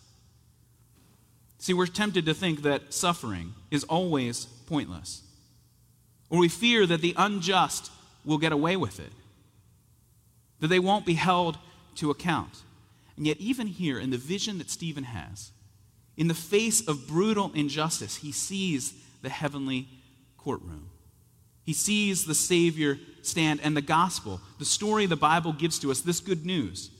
See, 1.63 1.73
we're 1.73 1.87
tempted 1.87 2.25
to 2.25 2.33
think 2.33 2.63
that 2.63 2.93
suffering 2.93 3.53
is 3.71 3.85
always 3.85 4.47
pointless, 4.67 5.21
or 6.29 6.39
we 6.39 6.49
fear 6.49 6.85
that 6.85 6.99
the 6.99 7.13
unjust 7.15 7.89
will 8.25 8.37
get 8.37 8.51
away 8.51 8.75
with 8.75 8.99
it, 8.99 9.13
that 10.59 10.67
they 10.67 10.79
won't 10.79 11.05
be 11.05 11.13
held 11.13 11.57
to 11.95 12.11
account. 12.11 12.63
And 13.15 13.25
yet, 13.25 13.37
even 13.37 13.67
here, 13.67 13.97
in 13.97 14.09
the 14.09 14.17
vision 14.17 14.57
that 14.57 14.69
Stephen 14.69 15.05
has, 15.05 15.51
in 16.17 16.27
the 16.27 16.33
face 16.33 16.85
of 16.85 17.07
brutal 17.07 17.49
injustice, 17.55 18.17
he 18.17 18.33
sees 18.33 18.93
the 19.21 19.29
heavenly 19.29 19.87
courtroom. 20.37 20.89
He 21.63 21.71
sees 21.71 22.25
the 22.25 22.35
Savior 22.35 22.99
stand, 23.21 23.61
and 23.63 23.77
the 23.77 23.81
gospel, 23.81 24.41
the 24.59 24.65
story 24.65 25.05
the 25.05 25.15
Bible 25.15 25.53
gives 25.53 25.79
to 25.79 25.91
us, 25.91 26.01
this 26.01 26.19
good 26.19 26.45
news, 26.45 26.91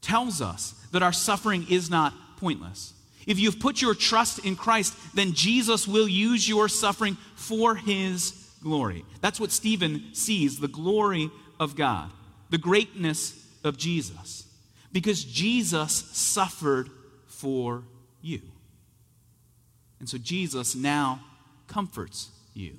tells 0.00 0.42
us 0.42 0.74
that 0.90 1.04
our 1.04 1.12
suffering 1.12 1.64
is 1.70 1.88
not 1.88 2.12
pointless. 2.36 2.94
If 3.26 3.38
you've 3.38 3.60
put 3.60 3.80
your 3.80 3.94
trust 3.94 4.40
in 4.40 4.56
Christ, 4.56 4.94
then 5.14 5.32
Jesus 5.32 5.86
will 5.86 6.08
use 6.08 6.48
your 6.48 6.68
suffering 6.68 7.16
for 7.34 7.74
his 7.74 8.32
glory. 8.62 9.04
That's 9.20 9.40
what 9.40 9.52
Stephen 9.52 10.14
sees 10.14 10.58
the 10.58 10.68
glory 10.68 11.30
of 11.60 11.76
God, 11.76 12.10
the 12.50 12.58
greatness 12.58 13.46
of 13.64 13.76
Jesus. 13.76 14.46
Because 14.92 15.24
Jesus 15.24 15.92
suffered 16.12 16.90
for 17.26 17.84
you. 18.20 18.40
And 20.00 20.08
so 20.08 20.18
Jesus 20.18 20.74
now 20.74 21.20
comforts 21.68 22.30
you. 22.54 22.76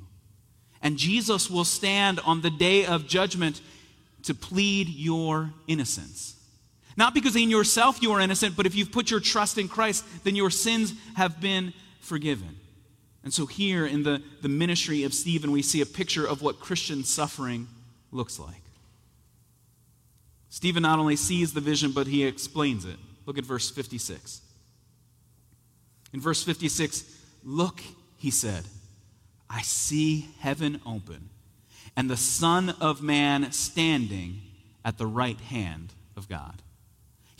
And 0.82 0.98
Jesus 0.98 1.50
will 1.50 1.64
stand 1.64 2.20
on 2.20 2.42
the 2.42 2.50
day 2.50 2.86
of 2.86 3.08
judgment 3.08 3.62
to 4.24 4.34
plead 4.34 4.90
your 4.90 5.54
innocence. 5.68 6.36
Not 6.96 7.14
because 7.14 7.36
in 7.36 7.50
yourself 7.50 8.02
you 8.02 8.12
are 8.12 8.22
innocent, 8.22 8.56
but 8.56 8.66
if 8.66 8.76
you've 8.76 8.92
put 8.92 9.10
your 9.10 9.20
trust 9.20 9.58
in 9.58 9.68
Christ, 9.68 10.06
then 10.24 10.36
your 10.36 10.50
sins 10.50 10.94
have 11.16 11.42
been 11.42 11.74
forgiven. 12.00 12.58
And 13.24 13.34
so, 13.34 13.46
here 13.46 13.86
in 13.86 14.04
the, 14.04 14.22
the 14.42 14.50
ministry 14.50 15.04
of 15.04 15.14
Stephen, 15.14 15.52
we 15.52 15.62
see 15.62 15.82
a 15.82 15.86
picture 15.86 16.26
of 16.28 16.42
what 16.42 16.60
Christian 16.60 17.04
suffering 17.04 17.68
looks 18.12 18.38
like. 18.38 18.62
Stephen 20.50 20.84
not 20.84 21.00
only 21.00 21.16
sees 21.16 21.54
the 21.54 21.62
vision, 21.62 21.94
but 21.94 22.06
he 22.06 22.26
explains 22.26 22.86
it. 22.86 22.98
Look 23.26 23.38
at 23.38 23.46
verse 23.46 23.72
56. 23.72 24.42
In 26.12 26.20
verse 26.20 26.44
56, 26.44 27.06
look, 27.44 27.82
he 28.18 28.30
said, 28.30 28.66
I 29.50 29.62
see 29.62 30.28
heaven 30.40 30.82
open 30.86 31.30
and 31.96 32.10
the 32.10 32.18
Son 32.18 32.72
of 32.82 33.02
Man 33.02 33.52
standing 33.52 34.42
at 34.84 34.98
the 34.98 35.06
right 35.06 35.40
hand 35.40 35.94
of 36.16 36.28
God. 36.28 36.62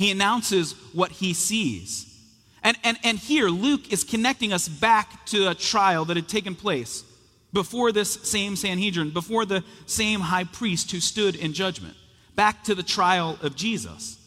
He 0.04 0.12
announces 0.12 0.74
what 0.92 1.14
he 1.14 1.34
sees. 1.34 2.14
And, 2.62 2.76
and, 2.84 3.00
and 3.06 3.18
here, 3.18 3.48
Luke 3.48 3.94
is 3.94 4.04
connecting 4.04 4.52
us 4.52 4.68
back 4.68 5.26
to 5.28 5.50
a 5.50 5.56
trial 5.56 6.04
that 6.04 6.18
had 6.18 6.28
taken 6.28 6.56
place 6.56 7.06
before 7.54 7.94
this 7.94 8.16
same 8.16 8.58
Sanhedrin, 8.58 9.12
before 9.12 9.46
the 9.46 9.64
same 9.86 10.20
high 10.20 10.44
priest 10.44 10.92
who 10.92 11.00
stood 11.00 11.38
in 11.38 11.54
judgment, 11.54 11.96
back 12.36 12.66
to 12.66 12.76
the 12.76 12.84
trial 12.84 13.40
of 13.42 13.56
Jesus. 13.56 14.20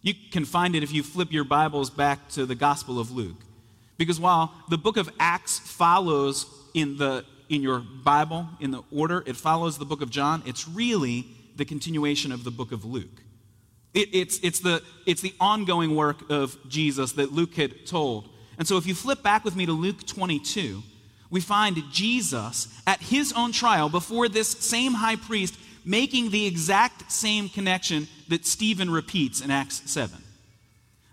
You 0.00 0.14
can 0.32 0.46
find 0.46 0.74
it 0.74 0.82
if 0.82 0.94
you 0.94 1.02
flip 1.02 1.30
your 1.30 1.44
Bibles 1.44 1.90
back 1.90 2.30
to 2.30 2.46
the 2.46 2.54
Gospel 2.54 2.98
of 2.98 3.10
Luke. 3.10 3.36
Because 3.98 4.18
while 4.18 4.54
the 4.70 4.78
book 4.78 4.96
of 4.96 5.10
Acts 5.20 5.58
follows 5.58 6.46
in, 6.72 6.96
the, 6.96 7.26
in 7.50 7.60
your 7.60 7.80
Bible, 7.80 8.48
in 8.60 8.70
the 8.70 8.80
order, 8.90 9.22
it 9.26 9.36
follows 9.36 9.76
the 9.76 9.84
book 9.84 10.00
of 10.00 10.08
John, 10.08 10.42
it's 10.46 10.66
really 10.66 11.26
the 11.54 11.66
continuation 11.66 12.32
of 12.32 12.44
the 12.44 12.50
book 12.50 12.72
of 12.72 12.86
Luke. 12.86 13.24
It, 13.94 14.08
it's, 14.12 14.38
it's, 14.40 14.60
the, 14.60 14.82
it's 15.06 15.22
the 15.22 15.34
ongoing 15.40 15.94
work 15.94 16.30
of 16.30 16.56
Jesus 16.68 17.12
that 17.12 17.32
Luke 17.32 17.54
had 17.54 17.86
told. 17.86 18.28
And 18.58 18.66
so 18.66 18.76
if 18.76 18.86
you 18.86 18.94
flip 18.94 19.22
back 19.22 19.44
with 19.44 19.56
me 19.56 19.66
to 19.66 19.72
Luke 19.72 20.06
22, 20.06 20.82
we 21.30 21.40
find 21.40 21.82
Jesus 21.92 22.68
at 22.86 23.00
his 23.00 23.32
own 23.34 23.52
trial 23.52 23.88
before 23.88 24.28
this 24.28 24.48
same 24.48 24.94
high 24.94 25.16
priest 25.16 25.58
making 25.84 26.30
the 26.30 26.46
exact 26.46 27.10
same 27.10 27.48
connection 27.48 28.08
that 28.28 28.44
Stephen 28.44 28.90
repeats 28.90 29.40
in 29.40 29.50
Acts 29.50 29.90
7. 29.90 30.22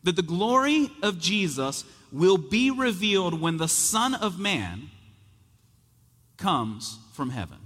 That 0.04 0.16
the 0.16 0.22
glory 0.22 0.90
of 1.02 1.20
Jesus 1.20 1.86
will 2.12 2.38
be 2.38 2.72
revealed 2.72 3.40
when 3.40 3.58
the 3.58 3.68
Son 3.68 4.14
of 4.16 4.40
Man 4.40 4.90
comes 6.38 7.00
from 7.14 7.30
heaven. 7.30 7.58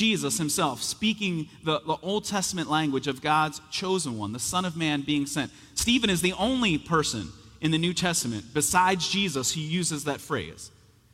Jesus 0.00 0.38
himself 0.38 0.82
speaking 0.82 1.46
the, 1.62 1.78
the 1.80 1.98
Old 2.00 2.24
Testament 2.24 2.70
language 2.70 3.06
of 3.06 3.20
God's 3.20 3.60
chosen 3.70 4.16
one, 4.16 4.32
the 4.32 4.38
Son 4.38 4.64
of 4.64 4.74
Man 4.74 5.02
being 5.02 5.26
sent. 5.26 5.52
Stephen 5.74 6.08
is 6.08 6.22
the 6.22 6.32
only 6.32 6.78
person 6.78 7.28
in 7.60 7.70
the 7.70 7.76
New 7.76 7.92
Testament 7.92 8.46
besides 8.54 9.06
Jesus 9.06 9.52
who 9.52 9.60
uses 9.60 10.04
that 10.04 10.22
phrase. 10.22 10.70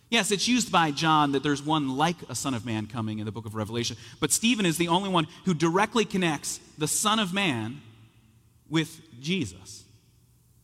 Yes, 0.08 0.30
it's 0.30 0.46
used 0.46 0.70
by 0.70 0.92
John 0.92 1.32
that 1.32 1.42
there's 1.42 1.64
one 1.64 1.96
like 1.96 2.14
a 2.28 2.36
Son 2.36 2.54
of 2.54 2.64
Man 2.64 2.86
coming 2.86 3.18
in 3.18 3.24
the 3.24 3.32
book 3.32 3.44
of 3.44 3.56
Revelation, 3.56 3.96
but 4.20 4.30
Stephen 4.30 4.64
is 4.64 4.78
the 4.78 4.86
only 4.86 5.08
one 5.08 5.26
who 5.46 5.52
directly 5.52 6.04
connects 6.04 6.60
the 6.78 6.86
Son 6.86 7.18
of 7.18 7.34
Man 7.34 7.80
with 8.70 9.00
Jesus. 9.20 9.82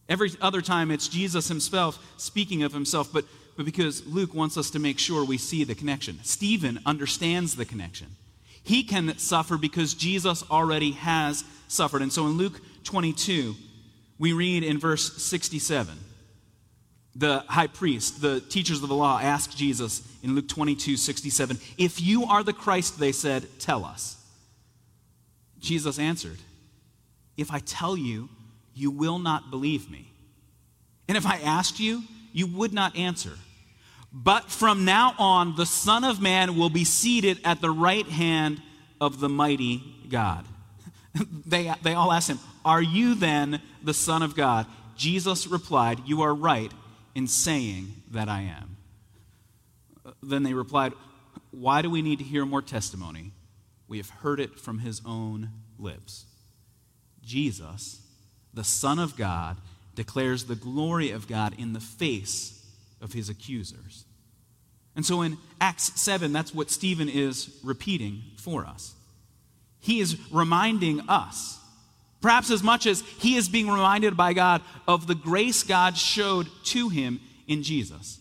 Every 0.08 0.30
other 0.40 0.60
time 0.60 0.92
it's 0.92 1.08
Jesus 1.08 1.48
himself 1.48 1.98
speaking 2.18 2.62
of 2.62 2.72
himself, 2.72 3.12
but 3.12 3.24
but 3.56 3.64
because 3.64 4.06
Luke 4.06 4.34
wants 4.34 4.56
us 4.56 4.70
to 4.70 4.78
make 4.78 4.98
sure 4.98 5.24
we 5.24 5.38
see 5.38 5.64
the 5.64 5.74
connection. 5.74 6.18
Stephen 6.22 6.80
understands 6.86 7.56
the 7.56 7.64
connection. 7.64 8.08
He 8.62 8.82
can 8.82 9.18
suffer 9.18 9.56
because 9.56 9.94
Jesus 9.94 10.44
already 10.50 10.92
has 10.92 11.44
suffered. 11.68 12.02
And 12.02 12.12
so 12.12 12.26
in 12.26 12.32
Luke 12.32 12.60
22, 12.84 13.54
we 14.18 14.32
read 14.32 14.62
in 14.62 14.78
verse 14.78 15.22
67, 15.22 15.98
the 17.14 17.40
high 17.40 17.66
priest, 17.66 18.22
the 18.22 18.40
teachers 18.40 18.82
of 18.82 18.88
the 18.88 18.94
law, 18.94 19.18
asked 19.20 19.56
Jesus 19.56 20.02
in 20.22 20.34
Luke 20.34 20.48
22, 20.48 20.96
67, 20.96 21.58
If 21.76 22.00
you 22.00 22.24
are 22.24 22.42
the 22.42 22.52
Christ, 22.52 22.98
they 22.98 23.12
said, 23.12 23.46
tell 23.58 23.84
us. 23.84 24.16
Jesus 25.60 25.98
answered, 25.98 26.38
If 27.36 27.52
I 27.52 27.58
tell 27.58 27.96
you, 27.96 28.28
you 28.74 28.90
will 28.90 29.18
not 29.18 29.50
believe 29.50 29.90
me. 29.90 30.12
And 31.08 31.16
if 31.16 31.26
I 31.26 31.38
asked 31.38 31.80
you, 31.80 32.02
you 32.32 32.46
would 32.46 32.72
not 32.72 32.96
answer. 32.96 33.32
But 34.12 34.50
from 34.50 34.84
now 34.84 35.14
on, 35.18 35.56
the 35.56 35.66
Son 35.66 36.04
of 36.04 36.20
Man 36.20 36.56
will 36.56 36.68
be 36.68 36.84
seated 36.84 37.40
at 37.44 37.60
the 37.60 37.70
right 37.70 38.06
hand 38.06 38.60
of 39.00 39.20
the 39.20 39.28
mighty 39.28 39.82
God. 40.08 40.44
they, 41.46 41.72
they 41.82 41.94
all 41.94 42.12
asked 42.12 42.28
him, 42.28 42.38
Are 42.64 42.82
you 42.82 43.14
then 43.14 43.60
the 43.82 43.94
Son 43.94 44.22
of 44.22 44.36
God? 44.36 44.66
Jesus 44.96 45.46
replied, 45.46 46.02
You 46.06 46.22
are 46.22 46.34
right 46.34 46.72
in 47.14 47.26
saying 47.26 47.94
that 48.10 48.28
I 48.28 48.42
am. 48.42 48.76
Then 50.22 50.42
they 50.42 50.54
replied, 50.54 50.92
Why 51.50 51.82
do 51.82 51.88
we 51.88 52.02
need 52.02 52.18
to 52.18 52.24
hear 52.24 52.44
more 52.44 52.62
testimony? 52.62 53.32
We 53.88 53.98
have 53.98 54.10
heard 54.10 54.40
it 54.40 54.58
from 54.58 54.78
his 54.78 55.00
own 55.04 55.50
lips. 55.78 56.26
Jesus, 57.22 58.00
the 58.52 58.64
Son 58.64 58.98
of 58.98 59.16
God, 59.16 59.56
declares 59.94 60.44
the 60.44 60.54
glory 60.54 61.10
of 61.10 61.28
God 61.28 61.54
in 61.58 61.72
the 61.72 61.80
face 61.80 62.64
of 63.00 63.12
his 63.12 63.28
accusers. 63.28 64.04
And 64.94 65.04
so 65.04 65.22
in 65.22 65.38
Acts 65.60 66.00
7, 66.00 66.32
that's 66.32 66.54
what 66.54 66.70
Stephen 66.70 67.08
is 67.08 67.58
repeating 67.62 68.22
for 68.36 68.66
us. 68.66 68.94
He 69.80 70.00
is 70.00 70.18
reminding 70.30 71.08
us, 71.08 71.58
perhaps 72.20 72.50
as 72.50 72.62
much 72.62 72.86
as 72.86 73.00
he 73.18 73.36
is 73.36 73.48
being 73.48 73.68
reminded 73.68 74.16
by 74.16 74.32
God 74.32 74.62
of 74.86 75.06
the 75.06 75.14
grace 75.14 75.62
God 75.62 75.96
showed 75.96 76.48
to 76.64 76.88
him 76.88 77.20
in 77.48 77.62
Jesus. 77.62 78.18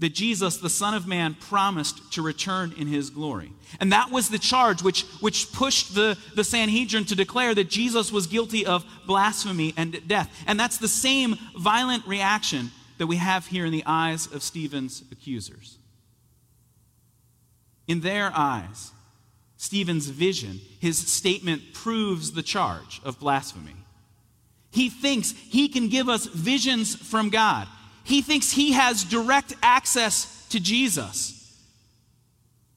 That 0.00 0.14
Jesus, 0.14 0.56
the 0.56 0.68
Son 0.70 0.94
of 0.94 1.06
Man, 1.06 1.34
promised 1.34 2.12
to 2.14 2.22
return 2.22 2.74
in 2.76 2.88
his 2.88 3.10
glory. 3.10 3.52
And 3.80 3.92
that 3.92 4.10
was 4.10 4.28
the 4.28 4.38
charge 4.38 4.82
which, 4.82 5.04
which 5.20 5.52
pushed 5.52 5.94
the, 5.94 6.18
the 6.34 6.44
Sanhedrin 6.44 7.04
to 7.06 7.14
declare 7.14 7.54
that 7.54 7.70
Jesus 7.70 8.10
was 8.10 8.26
guilty 8.26 8.66
of 8.66 8.84
blasphemy 9.06 9.72
and 9.76 10.06
death. 10.08 10.30
And 10.46 10.58
that's 10.58 10.78
the 10.78 10.88
same 10.88 11.36
violent 11.56 12.06
reaction 12.06 12.72
that 12.98 13.06
we 13.06 13.16
have 13.16 13.46
here 13.46 13.66
in 13.66 13.72
the 13.72 13.84
eyes 13.86 14.26
of 14.26 14.42
Stephen's 14.42 15.04
accusers. 15.12 15.78
In 17.86 18.00
their 18.00 18.32
eyes, 18.34 18.92
Stephen's 19.56 20.08
vision, 20.08 20.60
his 20.80 20.98
statement 20.98 21.72
proves 21.72 22.32
the 22.32 22.42
charge 22.42 23.00
of 23.04 23.20
blasphemy. 23.20 23.76
He 24.70 24.90
thinks 24.90 25.30
he 25.30 25.68
can 25.68 25.88
give 25.88 26.08
us 26.08 26.26
visions 26.26 26.94
from 26.96 27.30
God. 27.30 27.68
He 28.04 28.22
thinks 28.22 28.52
he 28.52 28.72
has 28.72 29.02
direct 29.02 29.54
access 29.62 30.46
to 30.50 30.60
Jesus. 30.60 31.40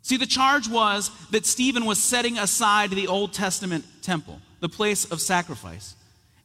See, 0.02 0.18
the 0.18 0.26
charge 0.26 0.70
was 0.70 1.12
that 1.32 1.46
Stephen 1.46 1.86
was 1.86 2.00
setting 2.00 2.38
aside 2.38 2.92
the 2.92 3.08
Old 3.08 3.34
Testament 3.34 3.84
temple, 4.02 4.40
the 4.62 4.70
place 4.70 5.04
of 5.12 5.20
sacrifice. 5.20 5.96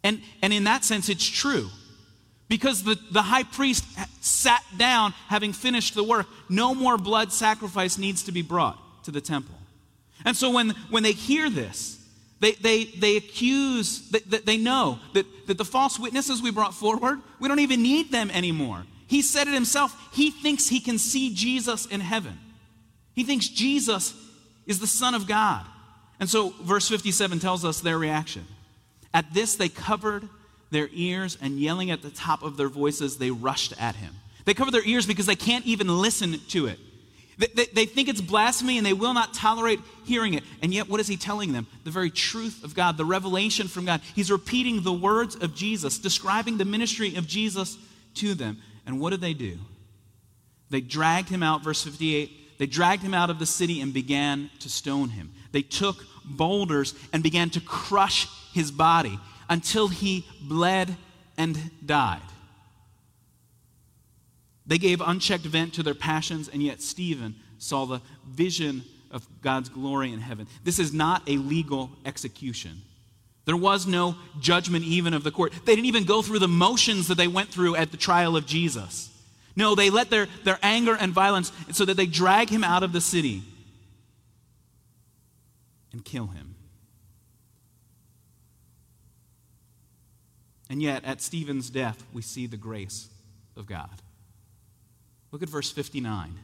And, 0.02 0.20
and 0.42 0.52
in 0.52 0.64
that 0.64 0.84
sense, 0.84 1.08
it's 1.08 1.24
true. 1.24 1.68
Because 2.48 2.82
the, 2.82 2.98
the 3.12 3.22
high 3.22 3.44
priest 3.44 3.84
sat 4.20 4.62
down 4.76 5.14
having 5.28 5.52
finished 5.52 5.94
the 5.94 6.02
work, 6.02 6.26
no 6.48 6.74
more 6.74 6.98
blood 6.98 7.32
sacrifice 7.32 7.96
needs 7.98 8.24
to 8.24 8.32
be 8.32 8.42
brought 8.42 9.04
to 9.04 9.12
the 9.12 9.20
temple. 9.20 9.54
And 10.24 10.36
so 10.36 10.50
when, 10.50 10.70
when 10.90 11.04
they 11.04 11.12
hear 11.12 11.48
this, 11.48 12.01
they, 12.42 12.52
they, 12.54 12.84
they 12.86 13.16
accuse, 13.16 14.10
they, 14.10 14.18
they 14.18 14.56
know 14.56 14.98
that, 15.12 15.24
that 15.46 15.58
the 15.58 15.64
false 15.64 15.96
witnesses 15.96 16.42
we 16.42 16.50
brought 16.50 16.74
forward, 16.74 17.20
we 17.38 17.46
don't 17.46 17.60
even 17.60 17.84
need 17.84 18.10
them 18.10 18.32
anymore. 18.32 18.82
He 19.06 19.22
said 19.22 19.46
it 19.46 19.54
himself. 19.54 19.96
He 20.12 20.32
thinks 20.32 20.68
he 20.68 20.80
can 20.80 20.98
see 20.98 21.32
Jesus 21.32 21.86
in 21.86 22.00
heaven. 22.00 22.36
He 23.14 23.22
thinks 23.22 23.46
Jesus 23.46 24.12
is 24.66 24.80
the 24.80 24.88
Son 24.88 25.14
of 25.14 25.28
God. 25.28 25.64
And 26.18 26.28
so 26.28 26.48
verse 26.62 26.88
57 26.88 27.38
tells 27.38 27.64
us 27.64 27.80
their 27.80 27.96
reaction. 27.96 28.44
At 29.14 29.32
this, 29.32 29.54
they 29.54 29.68
covered 29.68 30.28
their 30.72 30.88
ears 30.92 31.38
and 31.40 31.60
yelling 31.60 31.92
at 31.92 32.02
the 32.02 32.10
top 32.10 32.42
of 32.42 32.56
their 32.56 32.68
voices, 32.68 33.18
they 33.18 33.30
rushed 33.30 33.72
at 33.80 33.94
him. 33.94 34.14
They 34.46 34.54
cover 34.54 34.72
their 34.72 34.84
ears 34.84 35.06
because 35.06 35.26
they 35.26 35.36
can't 35.36 35.64
even 35.64 35.86
listen 35.86 36.40
to 36.48 36.66
it. 36.66 36.80
They, 37.42 37.48
they, 37.48 37.64
they, 37.72 37.86
think 37.86 38.08
it's 38.08 38.20
blasphemy 38.20 38.78
and 38.78 38.86
they 38.86 38.92
will 38.92 39.14
not 39.14 39.34
tolerate 39.34 39.80
hearing 40.04 40.34
it. 40.34 40.44
And 40.62 40.72
yet, 40.72 40.88
what 40.88 41.00
is 41.00 41.08
he 41.08 41.16
telling 41.16 41.52
them? 41.52 41.66
The 41.82 41.90
very 41.90 42.10
truth 42.10 42.62
of 42.62 42.76
God, 42.76 42.96
the 42.96 43.04
revelation 43.04 43.66
from 43.66 43.84
God. 43.84 44.00
He's 44.14 44.30
repeating 44.30 44.82
the 44.82 44.92
words 44.92 45.34
of 45.34 45.52
Jesus, 45.52 45.98
describing 45.98 46.56
the 46.56 46.64
ministry 46.64 47.16
of 47.16 47.26
Jesus 47.26 47.78
to 48.14 48.34
them. 48.34 48.58
And 48.86 49.00
what 49.00 49.10
did 49.10 49.20
they 49.20 49.34
do? 49.34 49.58
They 50.70 50.80
dragged 50.80 51.30
him 51.30 51.42
out, 51.42 51.64
verse 51.64 51.82
58. 51.82 52.58
They 52.60 52.66
dragged 52.66 53.02
him 53.02 53.12
out 53.12 53.28
of 53.28 53.40
the 53.40 53.46
city 53.46 53.80
and 53.80 53.92
began 53.92 54.48
to 54.60 54.68
stone 54.68 55.08
him. 55.08 55.32
They 55.50 55.62
took 55.62 55.96
boulders 56.24 56.94
and 57.12 57.24
began 57.24 57.50
to 57.50 57.60
crush 57.60 58.28
his 58.52 58.70
body 58.70 59.18
until 59.48 59.88
he 59.88 60.24
bled 60.40 60.94
and 61.36 61.58
died. 61.84 62.20
They 64.72 64.78
gave 64.78 65.02
unchecked 65.02 65.44
vent 65.44 65.74
to 65.74 65.82
their 65.82 65.92
passions, 65.92 66.48
and 66.48 66.62
yet 66.62 66.80
Stephen 66.80 67.34
saw 67.58 67.84
the 67.84 68.00
vision 68.26 68.84
of 69.10 69.22
God's 69.42 69.68
glory 69.68 70.14
in 70.14 70.18
heaven. 70.18 70.48
This 70.64 70.78
is 70.78 70.94
not 70.94 71.28
a 71.28 71.36
legal 71.36 71.90
execution. 72.06 72.80
There 73.44 73.54
was 73.54 73.86
no 73.86 74.16
judgment 74.40 74.86
even 74.86 75.12
of 75.12 75.24
the 75.24 75.30
court. 75.30 75.52
They 75.66 75.74
didn't 75.74 75.88
even 75.88 76.04
go 76.04 76.22
through 76.22 76.38
the 76.38 76.48
motions 76.48 77.08
that 77.08 77.16
they 77.16 77.28
went 77.28 77.50
through 77.50 77.76
at 77.76 77.90
the 77.90 77.98
trial 77.98 78.34
of 78.34 78.46
Jesus. 78.46 79.10
No, 79.54 79.74
they 79.74 79.90
let 79.90 80.08
their, 80.08 80.26
their 80.42 80.58
anger 80.62 80.96
and 80.98 81.12
violence 81.12 81.52
so 81.72 81.84
that 81.84 81.98
they 81.98 82.06
drag 82.06 82.48
him 82.48 82.64
out 82.64 82.82
of 82.82 82.94
the 82.94 83.00
city 83.02 83.42
and 85.92 86.02
kill 86.02 86.28
him. 86.28 86.54
And 90.70 90.80
yet, 90.80 91.04
at 91.04 91.20
Stephen's 91.20 91.68
death, 91.68 92.06
we 92.14 92.22
see 92.22 92.46
the 92.46 92.56
grace 92.56 93.10
of 93.54 93.66
God. 93.66 94.00
Look 95.32 95.42
at 95.42 95.48
verse 95.48 95.70
59. 95.70 96.38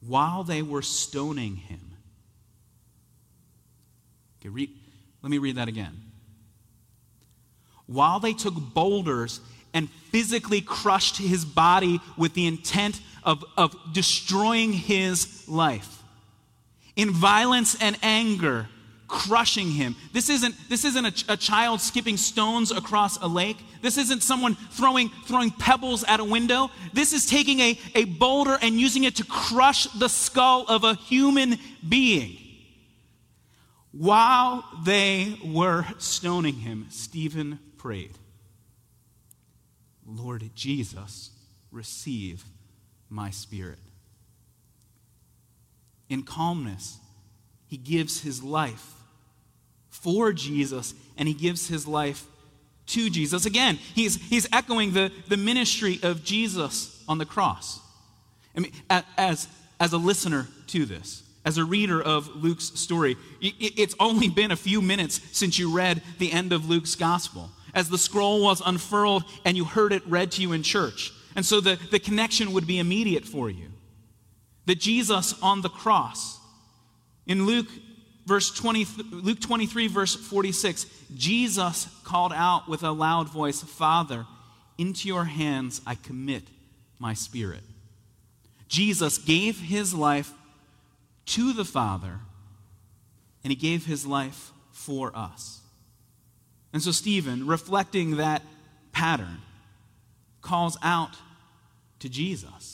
While 0.00 0.44
they 0.44 0.62
were 0.62 0.82
stoning 0.82 1.56
him, 1.56 1.80
okay, 4.40 4.48
read, 4.48 4.70
let 5.22 5.30
me 5.30 5.38
read 5.38 5.56
that 5.56 5.68
again. 5.68 6.00
While 7.86 8.20
they 8.20 8.32
took 8.32 8.54
boulders 8.54 9.40
and 9.74 9.90
physically 10.10 10.60
crushed 10.60 11.16
his 11.18 11.44
body 11.44 12.00
with 12.16 12.34
the 12.34 12.46
intent 12.46 13.00
of, 13.24 13.44
of 13.56 13.76
destroying 13.92 14.72
his 14.72 15.46
life, 15.48 16.02
in 16.94 17.10
violence 17.10 17.76
and 17.80 17.98
anger, 18.02 18.68
crushing 19.14 19.70
him. 19.70 19.94
This 20.12 20.28
isn't, 20.28 20.56
this 20.68 20.84
isn't 20.84 21.04
a, 21.04 21.34
a, 21.34 21.36
child 21.36 21.80
skipping 21.80 22.16
stones 22.16 22.72
across 22.72 23.16
a 23.18 23.28
lake. 23.28 23.56
This 23.80 23.96
isn't 23.96 24.24
someone 24.24 24.56
throwing, 24.72 25.08
throwing 25.26 25.52
pebbles 25.52 26.02
at 26.04 26.18
a 26.18 26.24
window. 26.24 26.68
This 26.92 27.12
is 27.12 27.24
taking 27.24 27.60
a, 27.60 27.78
a 27.94 28.04
boulder 28.06 28.58
and 28.60 28.80
using 28.80 29.04
it 29.04 29.14
to 29.16 29.24
crush 29.24 29.84
the 29.84 30.08
skull 30.08 30.64
of 30.68 30.82
a 30.82 30.96
human 30.96 31.58
being. 31.88 32.38
While 33.92 34.64
they 34.82 35.38
were 35.44 35.86
stoning 35.98 36.54
him, 36.54 36.86
Stephen 36.90 37.60
prayed, 37.78 38.18
Lord 40.04 40.50
Jesus, 40.56 41.30
receive 41.70 42.44
my 43.08 43.30
spirit. 43.30 43.78
In 46.08 46.24
calmness, 46.24 46.98
he 47.68 47.76
gives 47.76 48.22
his 48.22 48.42
life 48.42 49.03
for 50.04 50.34
Jesus 50.34 50.94
and 51.16 51.26
he 51.26 51.34
gives 51.34 51.66
his 51.66 51.88
life 51.88 52.26
to 52.88 53.08
Jesus. 53.08 53.46
Again, 53.46 53.76
he's, 53.94 54.16
he's 54.16 54.46
echoing 54.52 54.92
the, 54.92 55.10
the 55.28 55.38
ministry 55.38 55.98
of 56.02 56.22
Jesus 56.22 57.02
on 57.08 57.16
the 57.16 57.24
cross. 57.24 57.80
I 58.54 58.60
mean, 58.60 58.72
as, 59.16 59.48
as 59.80 59.92
a 59.94 59.96
listener 59.96 60.46
to 60.68 60.84
this, 60.84 61.22
as 61.46 61.56
a 61.56 61.64
reader 61.64 62.00
of 62.00 62.36
Luke's 62.36 62.66
story, 62.78 63.16
it's 63.40 63.94
only 63.98 64.28
been 64.28 64.50
a 64.50 64.56
few 64.56 64.82
minutes 64.82 65.20
since 65.32 65.58
you 65.58 65.74
read 65.74 66.02
the 66.18 66.30
end 66.32 66.52
of 66.52 66.68
Luke's 66.68 66.94
gospel, 66.94 67.50
as 67.74 67.88
the 67.88 67.98
scroll 67.98 68.42
was 68.42 68.62
unfurled 68.64 69.24
and 69.46 69.56
you 69.56 69.64
heard 69.64 69.92
it 69.92 70.06
read 70.06 70.30
to 70.32 70.42
you 70.42 70.52
in 70.52 70.62
church. 70.62 71.12
And 71.34 71.44
so 71.44 71.60
the, 71.60 71.78
the 71.90 71.98
connection 71.98 72.52
would 72.52 72.66
be 72.66 72.78
immediate 72.78 73.24
for 73.24 73.48
you. 73.48 73.68
That 74.66 74.78
Jesus 74.80 75.34
on 75.42 75.62
the 75.62 75.70
cross, 75.70 76.38
in 77.26 77.46
Luke 77.46 77.68
verse 78.26 78.50
20, 78.50 78.86
Luke 79.10 79.40
23, 79.40 79.88
verse 79.88 80.14
46, 80.14 80.86
Jesus 81.14 81.88
called 82.04 82.32
out 82.32 82.68
with 82.68 82.82
a 82.82 82.90
loud 82.90 83.28
voice, 83.28 83.62
Father, 83.62 84.26
into 84.78 85.08
your 85.08 85.24
hands 85.24 85.80
I 85.86 85.94
commit 85.94 86.42
my 86.98 87.14
spirit. 87.14 87.62
Jesus 88.68 89.18
gave 89.18 89.60
his 89.60 89.94
life 89.94 90.32
to 91.26 91.52
the 91.52 91.64
Father, 91.64 92.20
and 93.42 93.50
he 93.50 93.56
gave 93.56 93.86
his 93.86 94.06
life 94.06 94.52
for 94.72 95.12
us. 95.14 95.60
And 96.72 96.82
so, 96.82 96.90
Stephen, 96.90 97.46
reflecting 97.46 98.16
that 98.16 98.42
pattern, 98.92 99.42
calls 100.42 100.76
out 100.82 101.16
to 102.00 102.08
Jesus. 102.08 102.73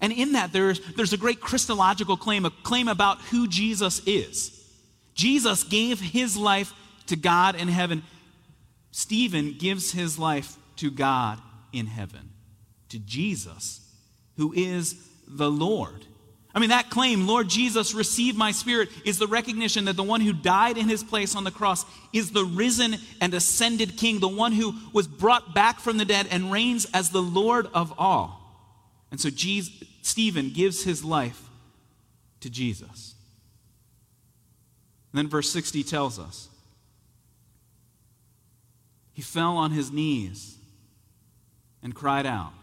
And 0.00 0.12
in 0.12 0.32
that, 0.32 0.52
there's, 0.52 0.80
there's 0.96 1.12
a 1.12 1.18
great 1.18 1.40
Christological 1.40 2.16
claim, 2.16 2.44
a 2.44 2.50
claim 2.50 2.88
about 2.88 3.20
who 3.22 3.48
Jesus 3.48 4.02
is. 4.06 4.50
Jesus 5.14 5.64
gave 5.64 6.00
his 6.00 6.36
life 6.36 6.72
to 7.06 7.16
God 7.16 7.54
in 7.56 7.68
heaven. 7.68 8.02
Stephen 8.90 9.56
gives 9.58 9.92
his 9.92 10.18
life 10.18 10.56
to 10.76 10.90
God 10.90 11.40
in 11.72 11.86
heaven, 11.86 12.30
to 12.88 12.98
Jesus, 12.98 13.80
who 14.36 14.52
is 14.52 14.96
the 15.26 15.50
Lord. 15.50 16.06
I 16.54 16.60
mean, 16.60 16.70
that 16.70 16.90
claim, 16.90 17.26
Lord 17.26 17.48
Jesus, 17.48 17.94
receive 17.94 18.36
my 18.36 18.52
spirit, 18.52 18.88
is 19.04 19.18
the 19.18 19.26
recognition 19.26 19.86
that 19.86 19.96
the 19.96 20.04
one 20.04 20.20
who 20.20 20.32
died 20.32 20.78
in 20.78 20.88
his 20.88 21.02
place 21.02 21.34
on 21.34 21.42
the 21.42 21.50
cross 21.50 21.84
is 22.12 22.30
the 22.30 22.44
risen 22.44 22.94
and 23.20 23.34
ascended 23.34 23.96
king, 23.96 24.20
the 24.20 24.28
one 24.28 24.52
who 24.52 24.74
was 24.92 25.08
brought 25.08 25.54
back 25.54 25.80
from 25.80 25.96
the 25.96 26.04
dead 26.04 26.28
and 26.30 26.52
reigns 26.52 26.86
as 26.94 27.10
the 27.10 27.22
Lord 27.22 27.66
of 27.74 27.92
all. 27.98 28.43
And 29.14 29.20
so 29.20 29.30
Jesus, 29.30 29.72
Stephen 30.02 30.50
gives 30.50 30.82
his 30.82 31.04
life 31.04 31.48
to 32.40 32.50
Jesus. 32.50 33.14
And 35.12 35.18
then 35.20 35.28
verse 35.28 35.48
60 35.52 35.84
tells 35.84 36.18
us 36.18 36.48
he 39.12 39.22
fell 39.22 39.56
on 39.56 39.70
his 39.70 39.92
knees 39.92 40.58
and 41.80 41.94
cried 41.94 42.26
out. 42.26 42.54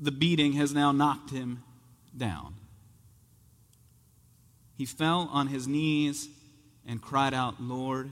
the 0.00 0.10
beating 0.10 0.54
has 0.54 0.74
now 0.74 0.90
knocked 0.90 1.30
him 1.30 1.62
down. 2.16 2.56
He 4.76 4.84
fell 4.84 5.28
on 5.32 5.46
his 5.46 5.68
knees 5.68 6.28
and 6.84 7.00
cried 7.00 7.34
out, 7.34 7.62
Lord, 7.62 8.10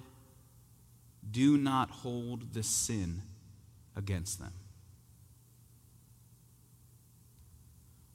do 1.29 1.59
not 1.59 1.91
hold 1.91 2.55
this 2.55 2.69
sin 2.69 3.23
against 4.01 4.41
them. 4.41 4.53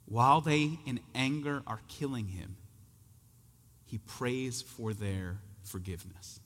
While 0.04 0.40
they 0.42 0.78
in 0.84 1.00
anger 1.14 1.62
are 1.66 1.80
killing 1.88 2.28
him, 2.28 2.56
he 3.86 3.98
prays 3.98 4.62
for 4.62 4.92
their 4.92 5.38
forgiveness. 5.64 6.40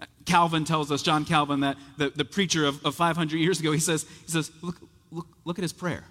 Uh, 0.00 0.06
Calvin 0.24 0.64
tells 0.64 0.90
us, 0.90 1.02
John 1.02 1.24
Calvin, 1.24 1.60
that 1.60 1.76
the, 1.98 2.10
the 2.10 2.24
preacher 2.24 2.64
of, 2.64 2.84
of 2.86 2.94
500 2.94 3.36
years 3.36 3.60
ago, 3.60 3.72
he 3.72 3.78
says, 3.78 4.06
he 4.24 4.30
says 4.30 4.50
look, 4.62 4.76
look, 5.10 5.26
look 5.44 5.58
at 5.58 5.62
his 5.62 5.72
prayer. 5.72 6.04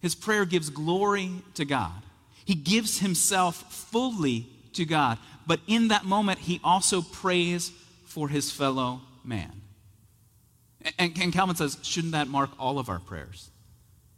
His 0.00 0.14
prayer 0.14 0.44
gives 0.44 0.70
glory 0.70 1.30
to 1.54 1.64
God. 1.64 2.02
He 2.44 2.54
gives 2.54 2.98
himself 2.98 3.72
fully 3.72 4.48
to 4.72 4.84
God. 4.84 5.18
But 5.46 5.60
in 5.66 5.88
that 5.88 6.04
moment, 6.04 6.40
he 6.40 6.60
also 6.64 7.02
prays 7.02 7.72
for 8.04 8.28
his 8.28 8.50
fellow 8.50 9.00
man. 9.24 9.61
And, 10.98 11.16
and 11.20 11.32
Calvin 11.32 11.56
says, 11.56 11.78
shouldn't 11.82 12.12
that 12.12 12.28
mark 12.28 12.50
all 12.58 12.78
of 12.78 12.88
our 12.88 12.98
prayers? 12.98 13.50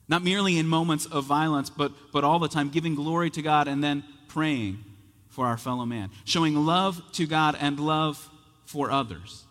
Not 0.09 0.23
merely 0.23 0.59
in 0.59 0.67
moments 0.67 1.07
of 1.07 1.25
violence, 1.25 1.71
but, 1.71 1.93
but 2.13 2.25
all 2.25 2.39
the 2.39 2.49
time, 2.49 2.69
giving 2.69 2.95
glory 2.95 3.31
to 3.31 3.43
God 3.43 3.69
and 3.69 3.83
then 3.83 4.05
praying 4.29 4.85
for 5.29 5.47
our 5.47 5.57
fellow 5.57 5.85
man, 5.85 6.11
showing 6.25 6.55
love 6.55 7.03
to 7.13 7.27
God 7.27 7.57
and 7.59 7.81
love 7.81 8.31
for 8.67 8.91
others. 8.91 9.45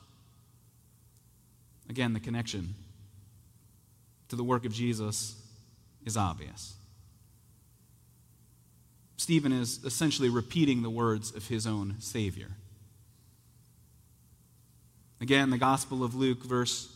Again, 1.90 2.14
the 2.14 2.20
connection 2.20 2.76
to 4.30 4.36
the 4.36 4.44
work 4.44 4.66
of 4.66 4.72
Jesus 4.72 5.36
is 6.06 6.18
obvious. 6.18 6.74
Stephen 9.18 9.52
is 9.52 9.84
essentially 9.84 10.30
repeating 10.30 10.82
the 10.82 10.90
words 10.90 11.36
of 11.36 11.48
his 11.48 11.66
own 11.66 11.96
Savior. 12.00 12.50
Again, 15.22 15.50
the 15.50 15.58
Gospel 15.58 16.04
of 16.04 16.16
Luke, 16.16 16.44
verse 16.44 16.93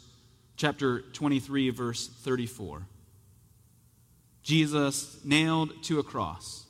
chapter 0.58 1.02
23, 1.14 1.70
verse 1.70 2.08
34. 2.08 2.88
Jesus 4.42 5.24
nailed 5.24 5.84
to 5.84 6.00
a 6.00 6.04
cross 6.04 6.66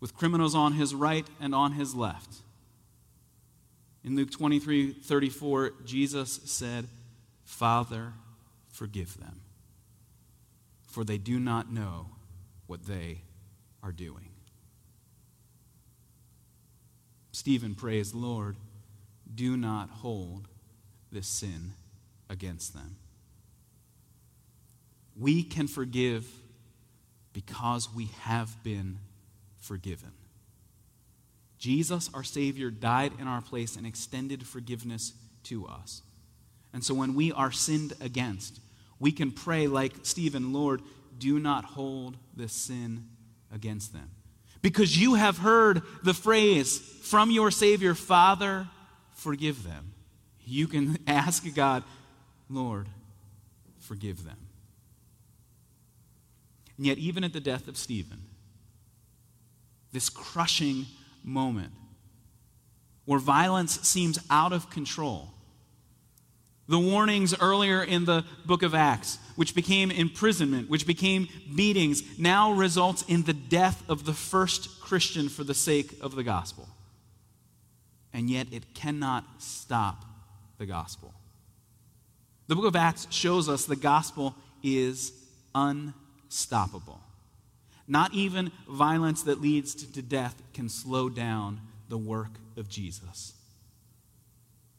with 0.00 0.14
criminals 0.14 0.54
on 0.54 0.74
his 0.74 0.94
right 0.94 1.26
and 1.40 1.54
on 1.54 1.72
his 1.72 1.94
left. 1.94 2.36
In 4.04 4.14
Luke 4.14 4.30
23 4.30 4.92
34, 4.92 5.72
Jesus 5.84 6.40
said, 6.44 6.86
Father, 7.44 8.12
forgive 8.70 9.18
them, 9.18 9.40
for 10.86 11.02
they 11.02 11.18
do 11.18 11.40
not 11.40 11.72
know 11.72 12.10
what 12.66 12.86
they 12.86 13.22
are 13.82 13.92
doing. 13.92 14.30
Stephen 17.32 17.74
prays, 17.74 18.14
Lord, 18.14 18.56
do 19.34 19.56
not 19.56 19.90
hold 19.90 20.46
this 21.10 21.26
sin 21.26 21.72
against 22.28 22.74
them. 22.74 22.96
We 25.18 25.42
can 25.42 25.66
forgive 25.66 26.26
because 27.32 27.88
we 27.94 28.06
have 28.22 28.62
been 28.62 28.98
forgiven. 29.56 30.12
Jesus, 31.58 32.08
our 32.14 32.22
Savior, 32.22 32.70
died 32.70 33.12
in 33.18 33.26
our 33.26 33.40
place 33.40 33.76
and 33.76 33.86
extended 33.86 34.46
forgiveness 34.46 35.12
to 35.44 35.66
us. 35.66 36.02
And 36.72 36.84
so 36.84 36.94
when 36.94 37.14
we 37.14 37.32
are 37.32 37.50
sinned 37.50 37.94
against, 38.00 38.60
we 39.00 39.12
can 39.12 39.32
pray 39.32 39.66
like 39.66 39.92
Stephen, 40.02 40.52
Lord, 40.52 40.82
do 41.18 41.38
not 41.38 41.64
hold 41.64 42.16
this 42.36 42.52
sin 42.52 43.08
against 43.52 43.92
them. 43.92 44.10
Because 44.62 45.00
you 45.00 45.14
have 45.14 45.38
heard 45.38 45.82
the 46.02 46.14
phrase 46.14 46.78
from 47.02 47.30
your 47.30 47.50
Savior, 47.50 47.94
Father, 47.94 48.68
forgive 49.14 49.64
them. 49.64 49.94
You 50.44 50.66
can 50.66 50.98
ask 51.06 51.44
God, 51.54 51.84
Lord, 52.48 52.88
forgive 53.78 54.24
them. 54.24 54.38
And 56.76 56.86
yet, 56.86 56.98
even 56.98 57.24
at 57.24 57.32
the 57.32 57.40
death 57.40 57.68
of 57.68 57.76
Stephen, 57.76 58.22
this 59.92 60.08
crushing 60.08 60.86
moment 61.24 61.72
where 63.04 63.18
violence 63.18 63.80
seems 63.88 64.18
out 64.30 64.52
of 64.52 64.70
control, 64.70 65.30
the 66.68 66.78
warnings 66.78 67.34
earlier 67.40 67.82
in 67.82 68.04
the 68.04 68.24
book 68.44 68.62
of 68.62 68.74
Acts, 68.74 69.18
which 69.36 69.54
became 69.54 69.90
imprisonment, 69.90 70.68
which 70.68 70.86
became 70.86 71.26
beatings, 71.54 72.02
now 72.18 72.52
results 72.52 73.02
in 73.08 73.22
the 73.22 73.32
death 73.32 73.82
of 73.88 74.04
the 74.04 74.12
first 74.12 74.80
Christian 74.80 75.30
for 75.30 75.42
the 75.44 75.54
sake 75.54 75.94
of 76.02 76.14
the 76.14 76.22
gospel. 76.22 76.68
And 78.12 78.28
yet 78.28 78.48
it 78.52 78.74
cannot 78.74 79.24
stop 79.38 80.04
the 80.58 80.66
gospel. 80.66 81.14
The 82.48 82.56
book 82.56 82.64
of 82.64 82.76
Acts 82.76 83.06
shows 83.10 83.48
us 83.48 83.66
the 83.66 83.76
gospel 83.76 84.34
is 84.62 85.12
unstoppable. 85.54 87.00
Not 87.86 88.12
even 88.12 88.50
violence 88.68 89.22
that 89.22 89.40
leads 89.40 89.74
to 89.74 90.02
death 90.02 90.42
can 90.54 90.68
slow 90.68 91.08
down 91.08 91.60
the 91.88 91.98
work 91.98 92.32
of 92.56 92.68
Jesus. 92.68 93.34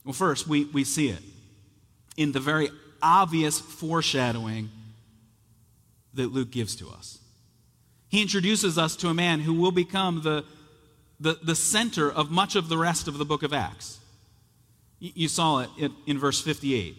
Well, 0.03 0.13
first, 0.13 0.47
we, 0.47 0.65
we 0.65 0.84
see 0.84 1.10
it 1.10 1.21
in 2.17 2.32
the 2.32 2.39
very 2.39 2.69
obvious 3.01 3.60
foreshadowing 3.60 4.69
that 6.15 6.32
Luke 6.32 6.51
gives 6.51 6.75
to 6.77 6.89
us. 6.89 7.19
He 8.10 8.21
introduces 8.21 8.77
us 8.77 8.95
to 8.97 9.10
a 9.10 9.13
man 9.13 9.39
who 9.39 9.53
will 9.53 9.71
become 9.71 10.21
the, 10.23 10.43
the, 11.19 11.39
the 11.43 11.55
center 11.55 12.12
of 12.12 12.32
much 12.32 12.55
of 12.55 12.67
the 12.67 12.77
rest 12.77 13.08
of 13.08 13.19
the 13.19 13.25
book 13.25 13.43
of 13.43 13.53
Acts. 13.53 13.99
You 14.99 15.27
saw 15.27 15.60
it 15.60 15.69
in, 15.77 15.93
in 16.08 16.19
verse 16.19 16.41
58, 16.41 16.95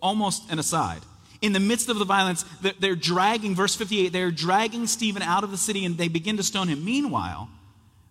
almost 0.00 0.50
an 0.50 0.58
aside. 0.58 1.02
In 1.42 1.52
the 1.52 1.60
midst 1.60 1.88
of 1.88 1.98
the 1.98 2.04
violence, 2.04 2.44
they're 2.80 2.96
dragging, 2.96 3.54
verse 3.54 3.74
58, 3.74 4.12
they're 4.12 4.30
dragging 4.30 4.86
Stephen 4.86 5.22
out 5.22 5.44
of 5.44 5.50
the 5.50 5.58
city 5.58 5.84
and 5.84 5.98
they 5.98 6.08
begin 6.08 6.36
to 6.38 6.42
stone 6.42 6.68
him. 6.68 6.84
Meanwhile, 6.84 7.50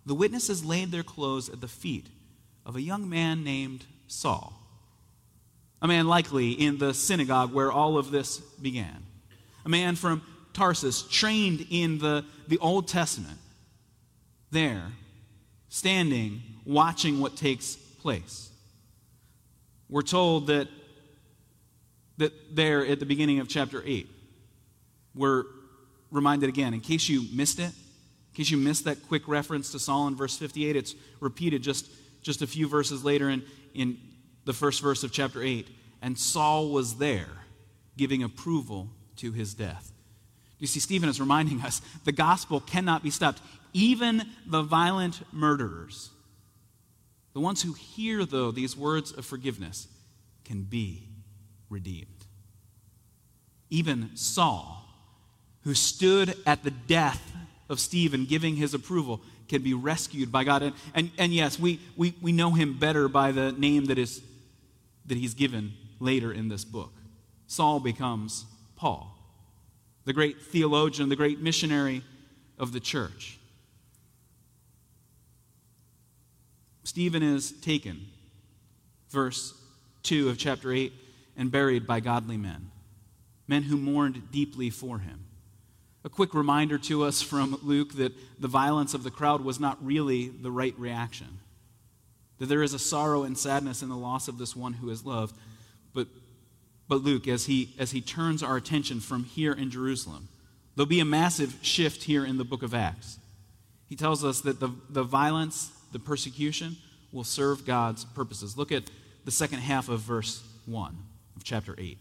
the 0.06 0.14
witnesses 0.14 0.64
laid 0.64 0.92
their 0.92 1.02
clothes 1.02 1.48
at 1.48 1.60
the 1.60 1.68
feet 1.68 2.06
of 2.64 2.76
a 2.76 2.82
young 2.82 3.08
man 3.08 3.42
named 3.42 3.86
Saul 4.06 4.64
a 5.84 5.86
man 5.86 6.08
likely 6.08 6.52
in 6.52 6.78
the 6.78 6.94
synagogue 6.94 7.52
where 7.52 7.70
all 7.70 7.98
of 7.98 8.10
this 8.10 8.38
began, 8.38 9.04
a 9.66 9.68
man 9.68 9.96
from 9.96 10.22
Tarsus, 10.54 11.02
trained 11.02 11.66
in 11.68 11.98
the, 11.98 12.24
the 12.48 12.56
Old 12.56 12.88
Testament, 12.88 13.38
there, 14.50 14.92
standing, 15.68 16.40
watching 16.64 17.20
what 17.20 17.36
takes 17.36 17.76
place. 17.76 18.48
We're 19.90 20.00
told 20.00 20.46
that, 20.46 20.68
that 22.18 22.32
there 22.54 22.86
at 22.86 23.00
the 23.00 23.06
beginning 23.06 23.40
of 23.40 23.48
chapter 23.48 23.82
8, 23.84 24.08
we're 25.14 25.44
reminded 26.10 26.48
again, 26.48 26.74
in 26.74 26.80
case 26.80 27.08
you 27.08 27.26
missed 27.32 27.58
it, 27.58 27.72
in 27.72 28.34
case 28.34 28.50
you 28.50 28.56
missed 28.56 28.84
that 28.84 29.06
quick 29.08 29.26
reference 29.28 29.72
to 29.72 29.78
Saul 29.78 30.08
in 30.08 30.16
verse 30.16 30.36
58, 30.36 30.76
it's 30.76 30.94
repeated 31.20 31.62
just, 31.62 31.88
just 32.22 32.42
a 32.42 32.46
few 32.46 32.68
verses 32.68 33.04
later 33.04 33.30
in, 33.30 33.42
in 33.74 33.98
the 34.44 34.52
first 34.52 34.82
verse 34.82 35.04
of 35.04 35.12
chapter 35.12 35.42
8. 35.42 35.68
And 36.02 36.18
Saul 36.18 36.70
was 36.70 36.96
there, 36.96 37.30
giving 37.96 38.22
approval 38.22 38.88
to 39.16 39.32
his 39.32 39.54
death. 39.54 39.92
You 40.58 40.66
see, 40.66 40.80
Stephen 40.80 41.08
is 41.08 41.20
reminding 41.20 41.60
us 41.62 41.80
the 42.04 42.12
gospel 42.12 42.60
cannot 42.60 43.02
be 43.02 43.10
stopped. 43.10 43.40
Even 43.72 44.22
the 44.46 44.62
violent 44.62 45.20
murderers, 45.32 46.10
the 47.32 47.40
ones 47.40 47.62
who 47.62 47.72
hear, 47.72 48.24
though, 48.24 48.50
these 48.50 48.76
words 48.76 49.12
of 49.12 49.26
forgiveness, 49.26 49.88
can 50.44 50.62
be 50.62 51.08
redeemed. 51.68 52.08
Even 53.70 54.10
Saul, 54.14 54.84
who 55.62 55.74
stood 55.74 56.36
at 56.46 56.62
the 56.62 56.70
death 56.70 57.32
of 57.68 57.80
Stephen 57.80 58.26
giving 58.26 58.56
his 58.56 58.74
approval 58.74 59.20
can 59.48 59.62
be 59.62 59.74
rescued 59.74 60.30
by 60.30 60.44
God. 60.44 60.62
And, 60.62 60.74
and, 60.94 61.10
and 61.18 61.32
yes, 61.32 61.58
we, 61.58 61.80
we, 61.96 62.14
we 62.20 62.32
know 62.32 62.52
him 62.52 62.78
better 62.78 63.08
by 63.08 63.32
the 63.32 63.52
name 63.52 63.86
that, 63.86 63.98
is, 63.98 64.22
that 65.06 65.16
he's 65.16 65.34
given 65.34 65.72
later 66.00 66.32
in 66.32 66.48
this 66.48 66.64
book. 66.64 66.92
Saul 67.46 67.80
becomes 67.80 68.46
Paul, 68.76 69.16
the 70.04 70.12
great 70.12 70.40
theologian, 70.40 71.08
the 71.08 71.16
great 71.16 71.40
missionary 71.40 72.02
of 72.58 72.72
the 72.72 72.80
church. 72.80 73.38
Stephen 76.84 77.22
is 77.22 77.52
taken, 77.52 78.06
verse 79.10 79.54
2 80.02 80.28
of 80.28 80.38
chapter 80.38 80.72
8, 80.72 80.92
and 81.36 81.50
buried 81.50 81.86
by 81.86 82.00
godly 82.00 82.36
men, 82.36 82.70
men 83.46 83.64
who 83.64 83.76
mourned 83.76 84.30
deeply 84.30 84.70
for 84.70 84.98
him. 84.98 85.24
A 86.04 86.10
quick 86.10 86.34
reminder 86.34 86.76
to 86.78 87.04
us 87.04 87.22
from 87.22 87.58
Luke 87.62 87.94
that 87.94 88.12
the 88.38 88.48
violence 88.48 88.92
of 88.92 89.02
the 89.02 89.10
crowd 89.10 89.40
was 89.40 89.58
not 89.58 89.84
really 89.84 90.28
the 90.28 90.50
right 90.50 90.78
reaction. 90.78 91.38
That 92.38 92.46
there 92.46 92.62
is 92.62 92.74
a 92.74 92.78
sorrow 92.78 93.22
and 93.22 93.38
sadness 93.38 93.82
in 93.82 93.88
the 93.88 93.96
loss 93.96 94.28
of 94.28 94.36
this 94.36 94.54
one 94.54 94.74
who 94.74 94.90
is 94.90 95.06
loved. 95.06 95.34
But, 95.94 96.08
but 96.88 97.02
Luke, 97.02 97.26
as 97.26 97.46
he, 97.46 97.74
as 97.78 97.92
he 97.92 98.02
turns 98.02 98.42
our 98.42 98.56
attention 98.56 99.00
from 99.00 99.24
here 99.24 99.52
in 99.52 99.70
Jerusalem, 99.70 100.28
there'll 100.76 100.86
be 100.86 101.00
a 101.00 101.06
massive 101.06 101.56
shift 101.62 102.02
here 102.02 102.26
in 102.26 102.36
the 102.36 102.44
book 102.44 102.62
of 102.62 102.74
Acts. 102.74 103.18
He 103.88 103.96
tells 103.96 104.24
us 104.24 104.42
that 104.42 104.60
the, 104.60 104.70
the 104.90 105.04
violence, 105.04 105.70
the 105.92 105.98
persecution, 105.98 106.76
will 107.12 107.24
serve 107.24 107.64
God's 107.64 108.04
purposes. 108.04 108.58
Look 108.58 108.72
at 108.72 108.84
the 109.24 109.30
second 109.30 109.60
half 109.60 109.88
of 109.88 110.00
verse 110.00 110.42
1 110.66 110.96
chapter 111.44 111.74
8. 111.78 111.98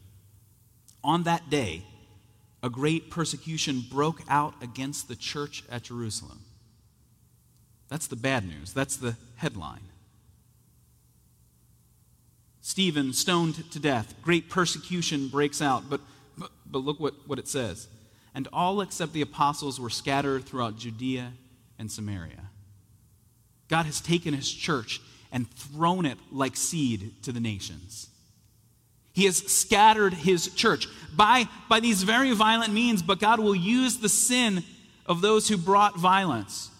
On 1.04 1.24
that 1.24 1.50
day, 1.50 1.84
a 2.64 2.70
great 2.70 3.12
persecution 3.12 3.84
broke 3.92 4.22
out 4.30 4.56
against 4.64 5.10
the 5.10 5.16
church 5.16 5.64
at 5.70 5.84
Jerusalem. 5.84 6.40
That's 7.90 8.08
the 8.08 8.16
bad 8.16 8.48
news. 8.48 8.74
That's 8.74 8.96
the 8.96 9.18
headline. 9.36 9.82
Stephen 12.62 13.12
stoned 13.12 13.70
to 13.72 13.80
death. 13.80 14.16
Great 14.22 14.50
persecution 14.50 15.28
breaks 15.28 15.62
out. 15.62 15.90
But, 15.90 16.00
but, 16.38 16.52
but 16.66 16.80
look 16.80 17.00
what, 17.00 17.14
what 17.28 17.38
it 17.38 17.50
says. 17.50 17.90
And 18.34 18.48
all 18.54 18.80
except 18.80 19.12
the 19.12 19.22
apostles 19.22 19.80
were 19.80 19.90
scattered 19.90 20.46
throughout 20.46 20.78
Judea 20.78 21.34
and 21.78 21.92
Samaria. 21.92 22.50
God 23.68 23.86
has 23.86 24.00
taken 24.00 24.34
his 24.34 24.52
church 24.52 25.02
and 25.32 25.52
thrown 25.52 26.06
it 26.06 26.18
like 26.32 26.56
seed 26.56 27.22
to 27.24 27.34
the 27.34 27.42
nations. 27.42 28.10
He 29.14 29.26
has 29.26 29.38
scattered 29.38 30.14
his 30.14 30.48
church 30.50 30.88
by, 31.16 31.48
by 31.70 31.80
these 31.80 32.04
very 32.04 32.34
violent 32.34 32.74
means, 32.74 33.02
but 33.02 33.20
God 33.20 33.40
will 33.40 33.56
use 33.56 33.98
the 33.98 34.10
sin 34.10 34.64
of 35.06 35.22
those 35.22 35.48
who 35.48 35.58
brought 35.58 35.98
violence 35.98 36.72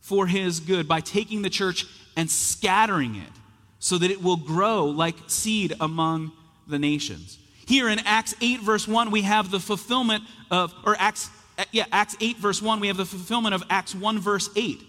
for 0.00 0.26
his 0.26 0.60
good 0.60 0.88
by 0.88 1.00
taking 1.00 1.42
the 1.42 1.50
church 1.50 1.86
and 2.16 2.30
scattering 2.30 3.16
it 3.16 3.30
so 3.78 3.98
that 3.98 4.10
it 4.10 4.22
will 4.22 4.36
grow 4.36 4.86
like 4.86 5.16
seed 5.26 5.74
among 5.80 6.32
the 6.66 6.78
nations. 6.78 7.38
Here 7.66 7.88
in 7.88 7.98
Acts 8.00 8.34
8, 8.40 8.60
verse 8.60 8.88
1, 8.88 9.10
we 9.10 9.22
have 9.22 9.50
the 9.50 9.60
fulfillment 9.60 10.24
of, 10.50 10.74
or 10.84 10.96
Acts, 10.98 11.30
yeah, 11.72 11.84
Acts 11.92 12.16
8, 12.20 12.36
verse 12.38 12.62
1, 12.62 12.80
we 12.80 12.88
have 12.88 12.96
the 12.96 13.04
fulfillment 13.04 13.54
of 13.54 13.62
Acts 13.68 13.94
1, 13.94 14.18
verse 14.20 14.48
8. 14.56 14.80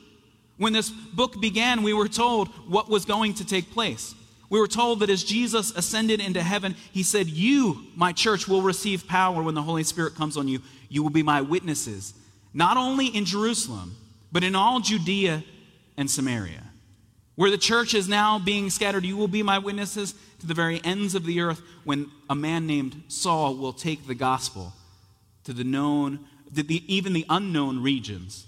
When 0.57 0.71
this 0.73 0.89
book 0.89 1.41
began, 1.41 1.83
we 1.83 1.93
were 1.93 2.07
told 2.07 2.47
what 2.69 2.89
was 2.89 3.03
going 3.03 3.33
to 3.35 3.45
take 3.45 3.71
place. 3.71 4.15
We 4.49 4.59
were 4.59 4.67
told 4.67 4.99
that 4.99 5.09
as 5.09 5.23
Jesus 5.23 5.71
ascended 5.75 6.19
into 6.19 6.43
heaven, 6.43 6.75
he 6.91 7.03
said, 7.03 7.27
You, 7.27 7.83
my 7.95 8.11
church, 8.11 8.47
will 8.47 8.61
receive 8.61 9.07
power 9.07 9.41
when 9.41 9.55
the 9.55 9.61
Holy 9.61 9.83
Spirit 9.83 10.15
comes 10.15 10.37
on 10.37 10.47
you. 10.47 10.61
You 10.87 11.01
will 11.03 11.09
be 11.09 11.23
my 11.23 11.41
witnesses, 11.41 12.13
not 12.53 12.77
only 12.77 13.07
in 13.07 13.25
Jerusalem, 13.25 13.95
but 14.31 14.43
in 14.43 14.55
all 14.55 14.79
Judea 14.79 15.43
and 15.97 16.09
Samaria. 16.09 16.63
Where 17.35 17.51
the 17.51 17.57
church 17.57 17.93
is 17.93 18.07
now 18.07 18.39
being 18.39 18.69
scattered, 18.69 19.03
you 19.03 19.17
will 19.17 19.27
be 19.27 19.43
my 19.43 19.57
witnesses 19.59 20.13
to 20.39 20.47
the 20.47 20.53
very 20.53 20.79
ends 20.85 21.15
of 21.15 21.25
the 21.25 21.41
earth 21.41 21.61
when 21.83 22.09
a 22.29 22.35
man 22.35 22.65
named 22.65 23.03
Saul 23.07 23.55
will 23.57 23.73
take 23.73 24.07
the 24.07 24.15
gospel 24.15 24.73
to 25.43 25.53
the 25.53 25.63
known, 25.63 26.19
to 26.55 26.63
the, 26.63 26.83
even 26.93 27.13
the 27.13 27.25
unknown 27.29 27.83
regions 27.83 28.47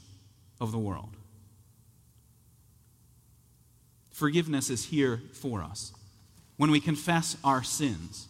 of 0.62 0.72
the 0.72 0.78
world. 0.78 1.17
Forgiveness 4.18 4.72
is 4.72 4.86
here 4.86 5.22
for 5.32 5.62
us 5.62 5.94
when 6.56 6.72
we 6.72 6.80
confess 6.80 7.38
our 7.44 7.62
sins. 7.62 8.28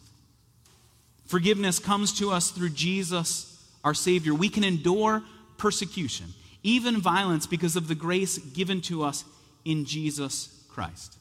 Forgiveness 1.24 1.78
comes 1.78 2.12
to 2.18 2.30
us 2.30 2.50
through 2.50 2.68
Jesus, 2.68 3.58
our 3.82 3.94
Savior. 3.94 4.34
We 4.34 4.50
can 4.50 4.64
endure 4.64 5.22
persecution, 5.56 6.26
even 6.62 7.00
violence, 7.00 7.46
because 7.46 7.74
of 7.74 7.88
the 7.88 7.94
grace 7.94 8.36
given 8.36 8.82
to 8.82 9.02
us 9.02 9.24
in 9.64 9.86
Jesus 9.86 10.62
Christ. 10.68 11.16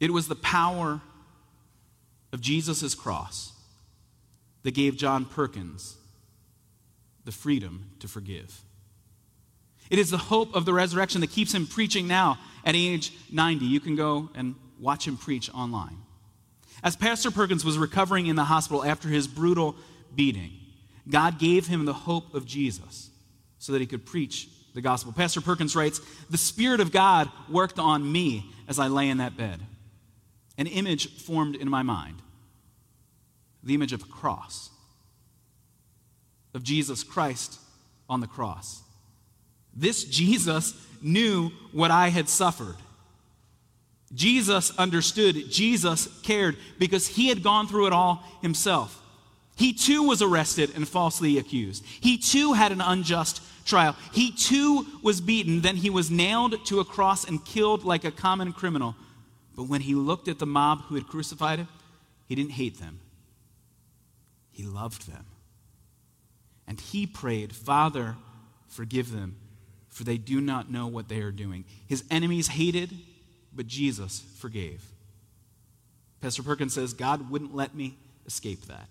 It 0.00 0.10
was 0.10 0.28
the 0.28 0.34
power 0.34 1.02
of 2.32 2.40
Jesus' 2.40 2.94
cross 2.94 3.52
that 4.62 4.70
gave 4.70 4.96
John 4.96 5.26
Perkins 5.26 5.98
the 7.26 7.32
freedom 7.32 7.90
to 8.00 8.08
forgive. 8.08 8.62
It 9.90 9.98
is 9.98 10.10
the 10.10 10.18
hope 10.18 10.54
of 10.54 10.64
the 10.64 10.72
resurrection 10.72 11.20
that 11.22 11.30
keeps 11.30 11.54
him 11.54 11.66
preaching 11.66 12.06
now 12.06 12.38
at 12.64 12.74
age 12.74 13.12
90. 13.32 13.64
You 13.64 13.80
can 13.80 13.96
go 13.96 14.30
and 14.34 14.54
watch 14.78 15.06
him 15.06 15.16
preach 15.16 15.52
online. 15.54 15.98
As 16.82 16.96
Pastor 16.96 17.30
Perkins 17.30 17.64
was 17.64 17.78
recovering 17.78 18.26
in 18.26 18.36
the 18.36 18.44
hospital 18.44 18.84
after 18.84 19.08
his 19.08 19.26
brutal 19.26 19.76
beating, 20.14 20.52
God 21.08 21.38
gave 21.38 21.66
him 21.66 21.84
the 21.84 21.92
hope 21.92 22.34
of 22.34 22.46
Jesus 22.46 23.10
so 23.58 23.72
that 23.72 23.80
he 23.80 23.86
could 23.86 24.06
preach 24.06 24.48
the 24.74 24.80
gospel. 24.80 25.12
Pastor 25.12 25.40
Perkins 25.40 25.74
writes 25.74 26.00
The 26.30 26.38
Spirit 26.38 26.80
of 26.80 26.92
God 26.92 27.30
worked 27.48 27.78
on 27.78 28.10
me 28.10 28.52
as 28.68 28.78
I 28.78 28.88
lay 28.88 29.08
in 29.08 29.18
that 29.18 29.36
bed. 29.36 29.60
An 30.56 30.66
image 30.66 31.20
formed 31.20 31.56
in 31.56 31.68
my 31.68 31.82
mind 31.82 32.22
the 33.62 33.74
image 33.74 33.92
of 33.92 34.02
a 34.02 34.06
cross, 34.06 34.70
of 36.54 36.62
Jesus 36.62 37.02
Christ 37.02 37.58
on 38.08 38.20
the 38.20 38.26
cross. 38.26 38.82
This 39.78 40.02
Jesus 40.02 40.74
knew 41.00 41.50
what 41.72 41.92
I 41.92 42.08
had 42.08 42.28
suffered. 42.28 42.74
Jesus 44.12 44.76
understood, 44.76 45.50
Jesus 45.50 46.08
cared 46.22 46.56
because 46.78 47.06
he 47.06 47.28
had 47.28 47.42
gone 47.42 47.68
through 47.68 47.86
it 47.86 47.92
all 47.92 48.24
himself. 48.42 49.00
He 49.56 49.72
too 49.72 50.02
was 50.02 50.22
arrested 50.22 50.72
and 50.74 50.88
falsely 50.88 51.38
accused. 51.38 51.84
He 51.84 52.18
too 52.18 52.54
had 52.54 52.72
an 52.72 52.80
unjust 52.80 53.40
trial. 53.64 53.94
He 54.12 54.32
too 54.32 54.86
was 55.02 55.20
beaten. 55.20 55.60
Then 55.60 55.76
he 55.76 55.90
was 55.90 56.10
nailed 56.10 56.64
to 56.66 56.80
a 56.80 56.84
cross 56.84 57.24
and 57.24 57.44
killed 57.44 57.84
like 57.84 58.04
a 58.04 58.10
common 58.10 58.52
criminal. 58.52 58.96
But 59.54 59.64
when 59.64 59.82
he 59.82 59.94
looked 59.94 60.26
at 60.26 60.38
the 60.38 60.46
mob 60.46 60.82
who 60.82 60.94
had 60.94 61.06
crucified 61.06 61.58
him, 61.58 61.68
he 62.26 62.34
didn't 62.34 62.52
hate 62.52 62.80
them, 62.80 63.00
he 64.50 64.64
loved 64.64 65.10
them. 65.10 65.26
And 66.66 66.80
he 66.80 67.06
prayed, 67.06 67.54
Father, 67.54 68.16
forgive 68.68 69.12
them 69.12 69.36
for 69.98 70.04
they 70.04 70.16
do 70.16 70.40
not 70.40 70.70
know 70.70 70.86
what 70.86 71.08
they 71.08 71.22
are 71.22 71.32
doing. 71.32 71.64
His 71.88 72.04
enemies 72.08 72.46
hated, 72.46 72.96
but 73.52 73.66
Jesus 73.66 74.20
forgave. 74.36 74.84
Pastor 76.20 76.44
Perkins 76.44 76.72
says, 76.72 76.92
God 76.92 77.32
wouldn't 77.32 77.52
let 77.52 77.74
me 77.74 77.98
escape 78.24 78.66
that. 78.66 78.86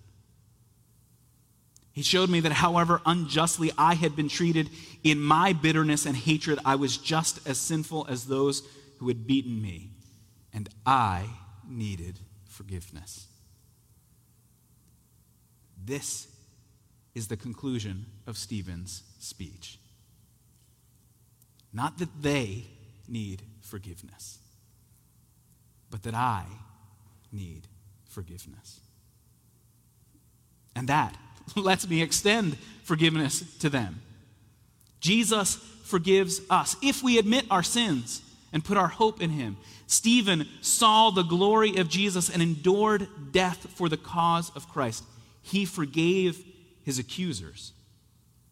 He 1.93 2.02
showed 2.02 2.30
me 2.30 2.41
that 2.41 2.52
however 2.52 3.02
unjustly 3.06 3.72
I 3.78 3.93
had 3.93 4.17
been 4.17 4.28
treated, 4.28 4.70
in 5.02 5.22
my 5.22 5.54
bitterness 5.54 6.06
and 6.06 6.13
hatred, 6.13 6.60
I 6.65 6.76
was 6.76 6.98
just 6.98 7.39
as 7.48 7.58
sinful 7.58 8.06
as 8.10 8.26
those 8.26 8.62
who 8.98 9.08
had 9.08 9.26
beaten 9.26 9.62
me, 9.62 9.91
and 10.52 10.67
I 10.86 11.30
needed 11.65 12.20
forgiveness. 12.50 13.28
This 15.82 16.28
is 17.15 17.30
the 17.30 17.38
conclusion 17.38 18.08
of 18.28 18.38
Stephen's 18.38 19.04
speech. 19.20 19.80
Not 21.73 21.97
that 21.99 22.21
they 22.21 22.65
need 23.08 23.41
forgiveness, 23.62 24.39
but 25.89 26.03
that 26.03 26.13
I 26.13 26.45
need 27.32 27.67
forgiveness. 28.10 28.80
And 30.75 30.88
that 30.88 31.15
lets 31.56 31.88
me 31.88 32.01
extend 32.01 32.58
forgiveness 32.84 33.58
to 33.60 33.69
them. 33.69 34.01
Jesus 34.99 35.56
forgives 35.84 36.41
us 36.49 36.75
if 36.82 37.03
we 37.03 37.17
admit 37.17 37.45
our 37.49 37.63
sins 37.63 38.21
and 38.51 38.63
put 38.63 38.77
our 38.77 38.88
hope 38.88 39.21
in 39.21 39.30
him. 39.30 39.58
Stephen 39.88 40.47
saw 40.62 41.12
the 41.12 41.23
glory 41.23 41.77
of 41.77 41.89
Jesus 41.89 42.30
and 42.30 42.41
endured 42.41 43.08
death 43.32 43.67
for 43.75 43.88
the 43.88 43.97
cause 43.97 44.51
of 44.56 44.67
Christ. 44.67 45.03
He 45.41 45.65
forgave 45.65 46.43
his 46.84 46.99
accusers, 46.99 47.73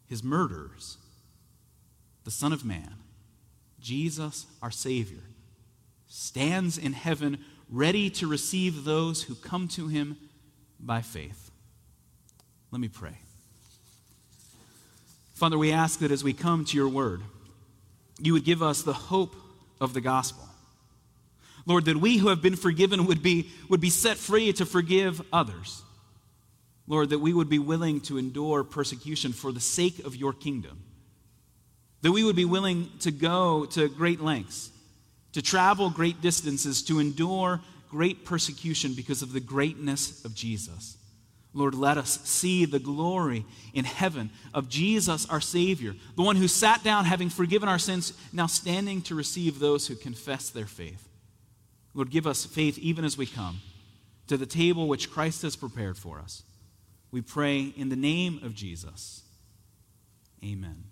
his 0.06 0.22
murderers, 0.22 0.96
the 2.24 2.30
Son 2.30 2.52
of 2.52 2.64
Man 2.64 2.94
Jesus, 3.86 4.46
our 4.60 4.72
Savior, 4.72 5.22
stands 6.08 6.76
in 6.76 6.92
heaven 6.92 7.38
ready 7.70 8.10
to 8.10 8.26
receive 8.26 8.82
those 8.82 9.22
who 9.22 9.36
come 9.36 9.68
to 9.68 9.86
him 9.86 10.16
by 10.80 11.02
faith. 11.02 11.52
Let 12.72 12.80
me 12.80 12.88
pray. 12.88 13.16
Father, 15.34 15.56
we 15.56 15.70
ask 15.70 16.00
that 16.00 16.10
as 16.10 16.24
we 16.24 16.32
come 16.32 16.64
to 16.64 16.76
your 16.76 16.88
word, 16.88 17.20
you 18.20 18.32
would 18.32 18.44
give 18.44 18.60
us 18.60 18.82
the 18.82 18.92
hope 18.92 19.36
of 19.80 19.94
the 19.94 20.00
gospel. 20.00 20.48
Lord, 21.64 21.84
that 21.84 21.96
we 21.96 22.16
who 22.16 22.26
have 22.26 22.42
been 22.42 22.56
forgiven 22.56 23.06
would 23.06 23.22
be, 23.22 23.50
would 23.68 23.80
be 23.80 23.90
set 23.90 24.16
free 24.16 24.52
to 24.54 24.66
forgive 24.66 25.22
others. 25.32 25.82
Lord, 26.88 27.10
that 27.10 27.20
we 27.20 27.32
would 27.32 27.48
be 27.48 27.60
willing 27.60 28.00
to 28.00 28.18
endure 28.18 28.64
persecution 28.64 29.32
for 29.32 29.52
the 29.52 29.60
sake 29.60 30.04
of 30.04 30.16
your 30.16 30.32
kingdom. 30.32 30.85
That 32.06 32.12
we 32.12 32.22
would 32.22 32.36
be 32.36 32.44
willing 32.44 32.88
to 33.00 33.10
go 33.10 33.64
to 33.64 33.88
great 33.88 34.20
lengths, 34.20 34.70
to 35.32 35.42
travel 35.42 35.90
great 35.90 36.20
distances, 36.20 36.80
to 36.84 37.00
endure 37.00 37.60
great 37.90 38.24
persecution 38.24 38.94
because 38.94 39.22
of 39.22 39.32
the 39.32 39.40
greatness 39.40 40.24
of 40.24 40.32
Jesus. 40.32 40.98
Lord, 41.52 41.74
let 41.74 41.98
us 41.98 42.20
see 42.22 42.64
the 42.64 42.78
glory 42.78 43.44
in 43.74 43.84
heaven 43.84 44.30
of 44.54 44.68
Jesus, 44.68 45.28
our 45.28 45.40
Savior, 45.40 45.96
the 46.14 46.22
one 46.22 46.36
who 46.36 46.46
sat 46.46 46.84
down 46.84 47.06
having 47.06 47.28
forgiven 47.28 47.68
our 47.68 47.76
sins, 47.76 48.12
now 48.32 48.46
standing 48.46 49.02
to 49.02 49.16
receive 49.16 49.58
those 49.58 49.88
who 49.88 49.96
confess 49.96 50.48
their 50.48 50.66
faith. 50.66 51.08
Lord, 51.92 52.12
give 52.12 52.28
us 52.28 52.46
faith 52.46 52.78
even 52.78 53.04
as 53.04 53.18
we 53.18 53.26
come 53.26 53.58
to 54.28 54.36
the 54.36 54.46
table 54.46 54.86
which 54.86 55.10
Christ 55.10 55.42
has 55.42 55.56
prepared 55.56 55.98
for 55.98 56.20
us. 56.20 56.44
We 57.10 57.20
pray 57.20 57.62
in 57.76 57.88
the 57.88 57.96
name 57.96 58.38
of 58.44 58.54
Jesus. 58.54 59.24
Amen. 60.44 60.84